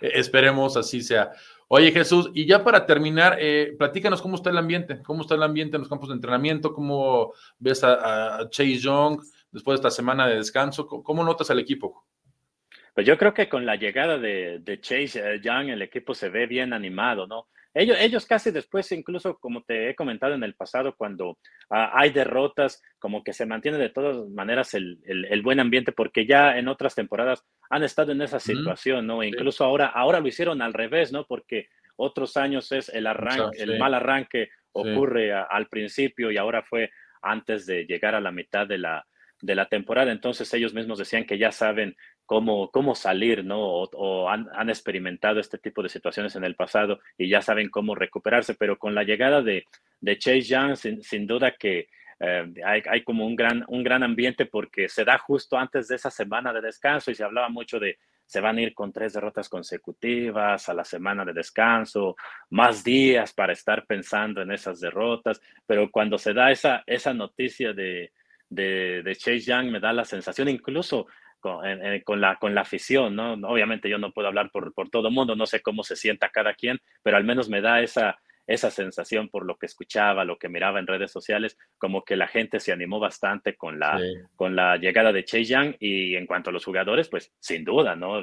E-, 0.00 0.18
esperemos 0.18 0.76
así 0.76 1.02
sea. 1.02 1.32
Oye 1.68 1.90
Jesús, 1.90 2.30
y 2.32 2.46
ya 2.46 2.62
para 2.62 2.86
terminar, 2.86 3.38
eh, 3.40 3.74
platícanos 3.76 4.22
cómo 4.22 4.36
está 4.36 4.50
el 4.50 4.58
ambiente, 4.58 5.02
cómo 5.02 5.22
está 5.22 5.34
el 5.34 5.42
ambiente 5.42 5.76
en 5.76 5.80
los 5.80 5.88
campos 5.88 6.10
de 6.10 6.14
entrenamiento, 6.14 6.72
cómo 6.72 7.32
ves 7.58 7.82
a, 7.82 8.48
Chase 8.50 8.78
Young 8.78 9.20
después 9.50 9.74
de 9.80 9.88
esta 9.88 9.90
semana 9.90 10.28
de 10.28 10.36
descanso, 10.36 10.86
cómo, 10.86 11.24
notas 11.24 11.50
al 11.50 11.58
equipo. 11.58 12.04
Pues 12.94 13.04
yo 13.04 13.18
creo 13.18 13.34
que 13.34 13.48
con 13.48 13.66
la 13.66 13.74
llegada 13.74 14.16
de, 14.16 14.78
Chase 14.80 15.18
eh, 15.18 15.40
Young 15.42 15.70
el 15.70 15.82
equipo 15.82 16.14
se 16.14 16.28
ve 16.28 16.46
bien 16.46 16.72
animado, 16.72 17.26
¿no? 17.26 17.48
Ellos, 17.78 17.98
ellos 18.00 18.24
casi 18.24 18.50
después, 18.50 18.90
incluso 18.92 19.36
como 19.36 19.62
te 19.62 19.90
he 19.90 19.94
comentado 19.94 20.34
en 20.34 20.42
el 20.42 20.54
pasado, 20.54 20.96
cuando 20.96 21.38
ah, 21.68 21.90
hay 21.92 22.08
derrotas, 22.08 22.82
como 22.98 23.22
que 23.22 23.34
se 23.34 23.44
mantiene 23.44 23.76
de 23.76 23.90
todas 23.90 24.30
maneras 24.30 24.72
el, 24.72 24.98
buen 25.44 25.60
ambiente, 25.60 25.92
porque 25.92 26.24
ya 26.24 26.56
en 26.56 26.68
otras 26.68 26.94
temporadas 26.94 27.44
han 27.68 27.82
estado 27.82 28.12
en 28.12 28.22
esa 28.22 28.40
situación, 28.40 29.06
¿no? 29.06 29.22
incluso 29.22 29.62
ahora, 29.62 29.88
ahora 29.88 30.20
lo 30.20 30.28
hicieron 30.28 30.62
al 30.62 30.72
revés, 30.72 31.12
¿no? 31.12 31.26
Porque 31.26 31.68
otros 31.96 32.38
años 32.38 32.72
es 32.72 32.88
el 32.88 33.06
arranque, 33.06 33.62
el 33.62 33.78
mal 33.78 33.92
arranque 33.92 34.48
ocurre 34.72 35.34
al 35.34 35.66
principio 35.68 36.30
y 36.30 36.38
ahora 36.38 36.62
fue 36.62 36.90
antes 37.20 37.66
de 37.66 37.84
llegar 37.84 38.14
a 38.14 38.20
la 38.20 38.32
mitad 38.32 38.66
de 38.66 38.78
la, 38.78 39.06
de 39.42 39.54
la 39.54 39.68
temporada. 39.68 40.12
Entonces 40.12 40.52
ellos 40.54 40.74
mismos 40.74 40.98
decían 40.98 41.24
que 41.24 41.38
ya 41.38 41.52
saben 41.52 41.94
cómo, 42.26 42.70
cómo 42.70 42.94
salir, 42.94 43.44
¿no? 43.44 43.60
O, 43.60 44.28
han, 44.28 44.48
han, 44.54 44.68
experimentado 44.68 45.40
este 45.40 45.58
tipo 45.58 45.82
de 45.82 45.88
situaciones 45.88 46.36
en 46.36 46.44
el 46.44 46.56
pasado 46.56 46.98
y 47.16 47.28
ya 47.28 47.40
saben 47.40 47.70
cómo 47.70 47.94
recuperarse, 47.94 48.54
pero 48.54 48.78
con 48.78 48.94
la 48.94 49.04
llegada 49.04 49.40
de, 49.42 49.64
de 50.00 50.18
Chase 50.18 50.42
Young, 50.42 50.76
sin, 50.76 51.26
duda 51.26 51.52
que 51.52 51.88
eh, 52.20 52.52
hay, 52.64 52.82
hay, 52.90 53.02
como 53.02 53.26
un 53.26 53.36
gran, 53.36 53.64
un 53.68 53.82
gran 53.82 54.02
ambiente 54.02 54.46
porque 54.46 54.88
se 54.88 55.04
da 55.04 55.16
justo 55.18 55.56
antes 55.56 55.88
de 55.88 55.96
esa 55.96 56.10
semana 56.10 56.52
de 56.52 56.60
descanso 56.60 57.10
y 57.10 57.14
se 57.14 57.24
hablaba 57.24 57.48
mucho 57.48 57.78
de 57.78 57.98
se 58.26 58.40
van 58.40 58.58
a 58.58 58.62
ir 58.62 58.74
con 58.74 58.92
tres 58.92 59.12
derrotas 59.12 59.48
consecutivas 59.48 60.68
a 60.68 60.74
la 60.74 60.84
semana 60.84 61.24
de 61.24 61.32
descanso, 61.32 62.16
más 62.50 62.82
días 62.82 63.32
para 63.32 63.52
estar 63.52 63.86
pensando 63.86 64.42
en 64.42 64.50
esas 64.50 64.80
derrotas, 64.80 65.40
pero 65.64 65.90
cuando 65.92 66.18
se 66.18 66.34
da 66.34 66.50
esa, 66.50 66.82
esa 66.86 67.14
noticia 67.14 67.72
de, 67.72 68.12
de, 68.48 69.02
de 69.04 69.16
Chase 69.16 69.40
Young 69.40 69.70
me 69.70 69.78
da 69.78 69.92
la 69.92 70.04
sensación, 70.04 70.48
incluso 70.48 71.06
con, 71.40 72.20
la, 72.20 72.36
con 72.36 72.54
la 72.54 72.62
afición, 72.62 73.14
¿no? 73.14 73.34
Obviamente 73.48 73.88
yo 73.88 73.98
no 73.98 74.12
puedo 74.12 74.28
hablar 74.28 74.50
por, 74.50 74.72
por 74.74 74.90
todo 74.90 75.08
el 75.08 75.14
mundo, 75.14 75.36
no 75.36 75.46
sé 75.46 75.60
cómo 75.60 75.82
se 75.82 75.96
sienta 75.96 76.30
cada 76.30 76.54
quien, 76.54 76.78
pero 77.02 77.16
al 77.16 77.24
menos 77.24 77.48
me 77.48 77.60
da 77.60 77.80
esa, 77.80 78.18
esa 78.46 78.70
sensación 78.70 79.28
por 79.28 79.44
lo 79.44 79.56
que 79.56 79.66
escuchaba, 79.66 80.24
lo 80.24 80.38
que 80.38 80.48
miraba 80.48 80.78
en 80.78 80.86
redes 80.86 81.10
sociales, 81.10 81.58
como 81.78 82.04
que 82.04 82.16
la 82.16 82.28
gente 82.28 82.60
se 82.60 82.72
animó 82.72 83.00
bastante 83.00 83.56
con 83.56 83.78
la, 83.78 84.00
con 84.36 84.54
la 84.54 84.76
llegada 84.76 85.12
de 85.12 85.24
Che 85.24 85.44
Yang 85.44 85.76
y 85.80 86.14
en 86.14 86.26
cuanto 86.26 86.50
a 86.50 86.52
los 86.52 86.64
jugadores, 86.64 87.08
pues 87.08 87.32
sin 87.40 87.64
duda, 87.64 87.96
¿no? 87.96 88.20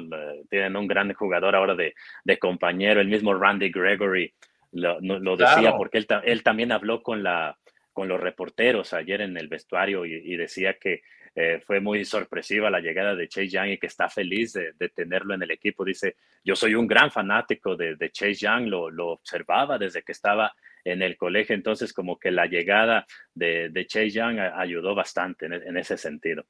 Tienen 0.48 0.76
un 0.76 0.86
gran 0.86 1.12
jugador 1.12 1.54
ahora 1.54 1.74
de, 1.74 1.94
de 2.24 2.38
compañero, 2.38 3.00
el 3.00 3.08
mismo 3.08 3.34
Randy 3.34 3.70
Gregory 3.70 4.32
lo, 4.72 4.98
lo 5.00 5.36
decía 5.36 5.76
porque 5.76 5.98
él, 5.98 6.06
él, 6.24 6.42
también 6.42 6.72
habló 6.72 7.02
con, 7.02 7.22
la, 7.22 7.56
con 7.92 8.08
los 8.08 8.20
reporteros 8.20 8.92
ayer 8.92 9.20
en 9.20 9.36
el 9.36 9.46
vestuario 9.46 10.04
y 10.04 10.36
decía 10.36 10.74
que 10.80 11.02
eh, 11.36 11.60
fue 11.64 11.80
muy 11.80 12.04
sorpresiva 12.04 12.70
la 12.70 12.80
llegada 12.80 13.14
de 13.14 13.28
Chase 13.28 13.48
Young 13.48 13.70
y 13.70 13.78
que 13.78 13.88
está 13.88 14.08
feliz 14.08 14.52
de, 14.52 14.88
tenerlo 14.90 15.34
en 15.34 15.42
el 15.42 15.50
equipo. 15.50 15.84
Dice, 15.84 16.16
yo 16.44 16.54
soy 16.54 16.74
un 16.74 16.86
gran 16.86 17.10
fanático 17.10 17.76
de, 17.76 17.96
Chase 18.12 18.34
Young, 18.34 18.68
lo, 18.68 18.88
lo, 18.90 19.08
observaba 19.08 19.76
desde 19.76 20.02
que 20.02 20.12
estaba 20.12 20.54
en 20.84 21.02
el 21.02 21.16
colegio, 21.16 21.54
entonces 21.54 21.92
como 21.92 22.18
que 22.18 22.30
la 22.30 22.46
llegada 22.46 23.06
de, 23.34 23.72
Chase 23.88 24.10
Young 24.10 24.38
ayudó 24.38 24.94
bastante 24.94 25.46
en, 25.46 25.76
ese 25.76 25.96
sentido. 25.96 26.44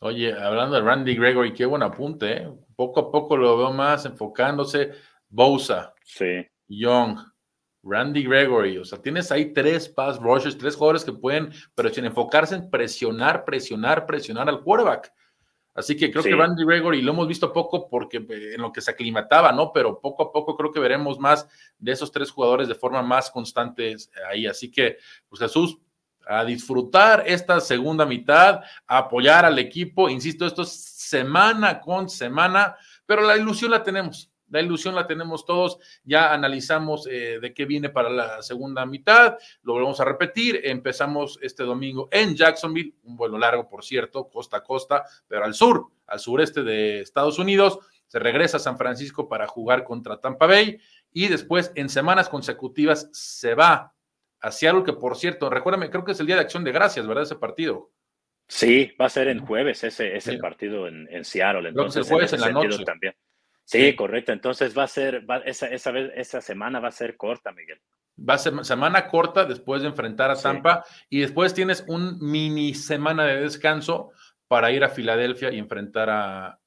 Oye, 0.00 0.32
hablando 0.32 0.76
de 0.76 0.82
Randy 0.82 1.14
Gregory, 1.14 1.54
qué 1.54 1.64
buen 1.64 1.82
apunte, 1.82 2.32
¿eh? 2.32 2.48
poco 2.74 3.00
a 3.00 3.10
poco 3.10 3.36
lo 3.36 3.56
veo 3.56 3.72
más 3.72 4.04
enfocándose. 4.04 4.90
Bosa, 5.28 5.94
sí. 6.04 6.46
Young, 6.68 7.18
Randy 7.86 8.24
Gregory, 8.24 8.78
o 8.78 8.84
sea, 8.84 9.00
tienes 9.00 9.30
ahí 9.30 9.52
tres 9.52 9.88
pass 9.88 10.18
rushers, 10.18 10.58
tres 10.58 10.74
jugadores 10.74 11.04
que 11.04 11.12
pueden, 11.12 11.52
pero 11.74 11.88
sin 11.88 12.04
enfocarse 12.04 12.56
en 12.56 12.68
presionar, 12.68 13.44
presionar, 13.44 14.06
presionar 14.06 14.48
al 14.48 14.62
quarterback. 14.62 15.12
Así 15.72 15.94
que 15.94 16.10
creo 16.10 16.24
que 16.24 16.34
Randy 16.34 16.64
Gregory 16.64 17.02
lo 17.02 17.12
hemos 17.12 17.28
visto 17.28 17.52
poco 17.52 17.86
porque 17.88 18.16
eh, 18.16 18.54
en 18.54 18.62
lo 18.62 18.72
que 18.72 18.80
se 18.80 18.90
aclimataba, 18.90 19.52
¿no? 19.52 19.72
Pero 19.72 20.00
poco 20.00 20.22
a 20.22 20.32
poco 20.32 20.56
creo 20.56 20.72
que 20.72 20.80
veremos 20.80 21.18
más 21.18 21.46
de 21.78 21.92
esos 21.92 22.10
tres 22.10 22.30
jugadores 22.30 22.66
de 22.66 22.74
forma 22.74 23.02
más 23.02 23.30
constante 23.30 23.94
ahí. 24.30 24.46
Así 24.46 24.70
que, 24.70 24.96
pues 25.28 25.38
Jesús, 25.38 25.78
a 26.26 26.44
disfrutar 26.44 27.24
esta 27.26 27.60
segunda 27.60 28.06
mitad, 28.06 28.62
a 28.86 28.98
apoyar 28.98 29.44
al 29.44 29.58
equipo. 29.58 30.08
Insisto, 30.08 30.46
esto 30.46 30.62
es 30.62 30.72
semana 30.72 31.78
con 31.80 32.08
semana, 32.08 32.74
pero 33.04 33.22
la 33.22 33.36
ilusión 33.36 33.70
la 33.70 33.82
tenemos. 33.82 34.32
La 34.48 34.60
ilusión 34.60 34.94
la 34.94 35.06
tenemos 35.06 35.44
todos, 35.44 35.78
ya 36.04 36.32
analizamos 36.32 37.06
eh, 37.10 37.38
de 37.40 37.52
qué 37.52 37.64
viene 37.64 37.88
para 37.88 38.08
la 38.08 38.42
segunda 38.42 38.86
mitad, 38.86 39.36
lo 39.62 39.74
volvemos 39.74 40.00
a 40.00 40.04
repetir, 40.04 40.60
empezamos 40.64 41.38
este 41.42 41.64
domingo 41.64 42.08
en 42.12 42.36
Jacksonville, 42.36 42.94
un 43.04 43.16
vuelo 43.16 43.38
largo, 43.38 43.68
por 43.68 43.84
cierto, 43.84 44.28
costa 44.28 44.58
a 44.58 44.62
costa, 44.64 45.04
pero 45.26 45.44
al 45.44 45.54
sur, 45.54 45.86
al 46.06 46.20
sureste 46.20 46.62
de 46.62 47.00
Estados 47.00 47.38
Unidos, 47.38 47.78
se 48.06 48.18
regresa 48.18 48.58
a 48.58 48.60
San 48.60 48.78
Francisco 48.78 49.28
para 49.28 49.46
jugar 49.46 49.84
contra 49.84 50.20
Tampa 50.20 50.46
Bay 50.46 50.78
y 51.12 51.28
después 51.28 51.72
en 51.74 51.88
semanas 51.88 52.28
consecutivas 52.28 53.08
se 53.12 53.54
va 53.54 53.94
a 54.40 54.50
Seattle, 54.52 54.84
que 54.84 54.92
por 54.92 55.16
cierto, 55.16 55.50
recuérdame, 55.50 55.90
creo 55.90 56.04
que 56.04 56.12
es 56.12 56.20
el 56.20 56.26
Día 56.26 56.36
de 56.36 56.42
Acción 56.42 56.62
de 56.62 56.72
Gracias, 56.72 57.06
¿verdad? 57.06 57.24
Ese 57.24 57.36
partido. 57.36 57.90
Sí, 58.48 58.92
va 59.00 59.06
a 59.06 59.10
ser 59.10 59.28
en 59.28 59.44
jueves 59.44 59.82
ese, 59.82 60.16
ese 60.16 60.38
partido 60.38 60.86
en, 60.86 61.08
en 61.10 61.24
Seattle. 61.24 61.68
Entonces, 61.68 62.08
jueves 62.08 62.32
en, 62.32 62.40
la 62.42 62.50
noche. 62.50 62.84
También. 62.84 63.14
Sí, 63.66 63.96
correcto. 63.96 64.32
Entonces 64.32 64.78
va 64.78 64.84
a 64.84 64.88
ser, 64.88 65.26
esa, 65.44 65.66
esa, 65.66 65.90
vez, 65.90 66.12
esa 66.14 66.40
semana 66.40 66.78
va 66.78 66.88
a 66.88 66.92
ser 66.92 67.16
corta, 67.16 67.52
Miguel. 67.52 67.80
Va 68.18 68.34
a 68.34 68.38
ser 68.38 68.64
semana 68.64 69.08
corta 69.08 69.44
después 69.44 69.82
de 69.82 69.88
enfrentar 69.88 70.30
a 70.30 70.40
Tampa 70.40 70.84
y 71.10 71.20
después 71.20 71.52
tienes 71.52 71.84
un 71.88 72.18
mini 72.20 72.74
semana 72.74 73.24
de 73.24 73.40
descanso 73.40 74.12
para 74.48 74.70
ir 74.70 74.84
a 74.84 74.88
Filadelfia 74.88 75.52
y 75.52 75.58
enfrentar 75.58 76.08
a, 76.08 76.58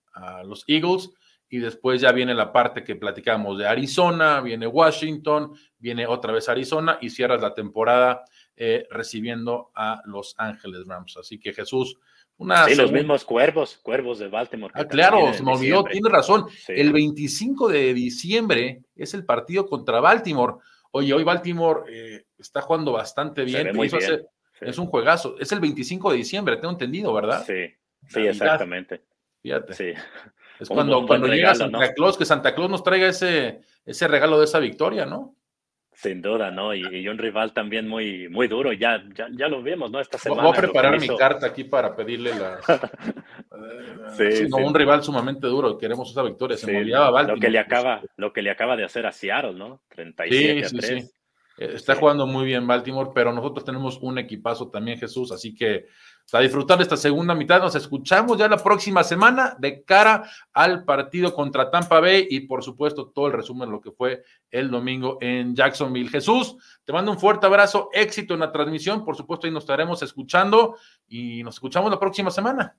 los 0.44 0.66
Eagles. 0.68 1.12
Y 1.48 1.60
después 1.60 2.02
ya 2.02 2.12
viene 2.12 2.34
la 2.36 2.52
parte 2.52 2.84
que 2.84 2.98
platicamos 2.98 3.58
de 3.58 3.66
Arizona, 3.66 4.42
viene 4.42 4.68
Washington, 4.68 5.54
viene 5.78 6.06
otra 6.06 6.34
vez 6.34 6.50
Arizona 6.50 6.98
y 7.02 7.10
cierras 7.10 7.42
la 7.42 7.54
temporada 7.54 8.26
eh, 8.58 8.86
recibiendo 8.92 9.72
a 9.74 10.02
Los 10.06 10.36
Ángeles 10.38 10.86
Rams. 10.86 11.16
Así 11.18 11.40
que 11.40 11.54
Jesús, 11.54 11.98
sí, 12.68 12.76
los 12.76 12.92
mismos 12.92 13.26
cuervos, 13.26 13.78
cuervos 13.82 14.20
de 14.20 14.28
Baltimore. 14.28 14.74
Ah, 14.76 14.86
claro, 14.86 15.34
se 15.34 15.44
me 15.44 15.54
olvidó, 15.54 15.84
tiene 15.84 16.10
razón. 16.10 16.46
El 16.68 16.94
25 16.94 17.70
de 17.70 17.94
diciembre 17.94 18.82
es 18.96 19.14
el 19.14 19.26
partido 19.26 19.68
contra 19.68 20.00
Baltimore. 20.00 20.56
Oye, 20.92 21.14
hoy 21.14 21.24
Baltimore 21.24 21.82
eh, 21.90 22.26
está 22.38 22.62
jugando 22.62 22.92
bastante 22.92 23.44
bien. 23.44 23.68
Es 24.62 24.78
un 24.78 24.88
juegazo. 24.88 25.36
Es 25.40 25.52
el 25.52 25.60
25 25.60 26.12
de 26.12 26.18
diciembre, 26.18 26.58
tengo 26.58 26.72
entendido, 26.72 27.14
¿verdad? 27.14 27.46
Sí, 27.46 27.74
sí, 28.08 28.22
exactamente. 28.22 29.04
Fíjate. 29.42 29.74
Sí. 29.74 29.94
Es 30.60 30.68
cuando, 30.68 31.06
cuando 31.08 31.28
llega 31.28 31.56
Santa 31.56 31.94
Claus, 31.94 32.18
que 32.18 32.26
Santa 32.26 32.54
Claus 32.54 32.70
nos 32.70 32.84
traiga 32.84 33.08
ese, 33.08 33.62
ese 33.86 34.08
regalo 34.08 34.40
de 34.40 34.46
esa 34.46 34.60
victoria, 34.60 35.06
¿no? 35.06 35.36
Sin 36.02 36.22
duda, 36.22 36.50
¿no? 36.50 36.74
Y, 36.74 37.10
un 37.10 37.18
rival 37.18 37.52
también 37.52 37.86
muy, 37.86 38.30
muy 38.30 38.48
duro, 38.48 38.72
ya, 38.72 39.04
ya, 39.14 39.28
ya 39.38 39.50
lo 39.50 39.62
vimos, 39.62 39.92
¿no? 39.92 40.00
Esta 40.00 40.18
semana. 40.18 40.44
Voy 40.44 40.54
a 40.54 40.62
preparar 40.62 40.98
mi 40.98 41.10
carta 41.18 41.48
aquí 41.48 41.66
para 41.66 41.94
pedirle 41.94 42.32
la. 42.36 42.58
sí, 44.18 44.48
un 44.50 44.74
rival 44.74 45.04
sumamente 45.04 45.48
duro, 45.48 45.78
queremos 45.78 46.10
esa 46.10 46.24
victoria. 46.24 46.56
Se 46.56 46.68
me 46.68 46.78
olvidaba 46.78 47.24
Lo 47.24 47.36
que, 47.36 47.50
le 47.50 47.60
acaba, 47.60 48.02
lo 48.16 48.32
que 48.32 48.42
le 48.42 48.50
acaba 48.50 48.78
de 48.78 48.86
hacer 48.86 49.06
a 49.06 49.12
Seattle, 49.12 49.56
¿no? 49.56 49.82
37 49.90 50.66
a 50.66 50.70
3. 50.70 51.16
Eh, 51.58 51.72
está 51.74 51.96
jugando 51.96 52.26
muy 52.26 52.46
bien 52.46 52.66
Baltimore, 52.66 53.10
pero 53.14 53.34
nosotros 53.34 53.66
tenemos 53.66 53.98
un 54.02 54.20
equipazo 54.20 54.70
también, 54.70 54.98
Jesús, 54.98 55.34
así 55.34 55.54
que 55.54 55.88
a 56.38 56.42
disfrutar 56.42 56.82
esta 56.82 56.96
segunda 56.96 57.34
mitad. 57.34 57.60
Nos 57.60 57.76
escuchamos 57.76 58.38
ya 58.38 58.48
la 58.48 58.58
próxima 58.58 59.04
semana 59.04 59.56
de 59.58 59.84
cara 59.84 60.30
al 60.54 60.84
partido 60.84 61.34
contra 61.34 61.72
Tampa 61.72 62.00
Bay 62.00 62.28
y 62.30 62.42
por 62.42 62.64
supuesto 62.64 63.08
todo 63.08 63.28
el 63.28 63.34
resumen 63.34 63.70
de 63.70 63.74
lo 63.74 63.82
que 63.82 63.92
fue 63.92 64.24
el 64.52 64.70
domingo 64.70 65.18
en 65.22 65.56
Jacksonville. 65.56 66.10
Jesús, 66.10 66.56
te 66.86 66.94
mando 66.94 67.12
un 67.12 67.20
fuerte 67.20 67.46
abrazo, 67.46 67.90
éxito 67.94 68.34
en 68.34 68.42
la 68.42 68.52
transmisión, 68.52 69.04
por 69.04 69.16
supuesto 69.16 69.48
ahí 69.48 69.54
nos 69.54 69.64
estaremos 69.64 70.02
escuchando 70.04 70.78
y 71.08 71.44
nos 71.44 71.56
escuchamos 71.56 71.90
la 71.90 72.00
próxima 72.00 72.30
semana. 72.32 72.76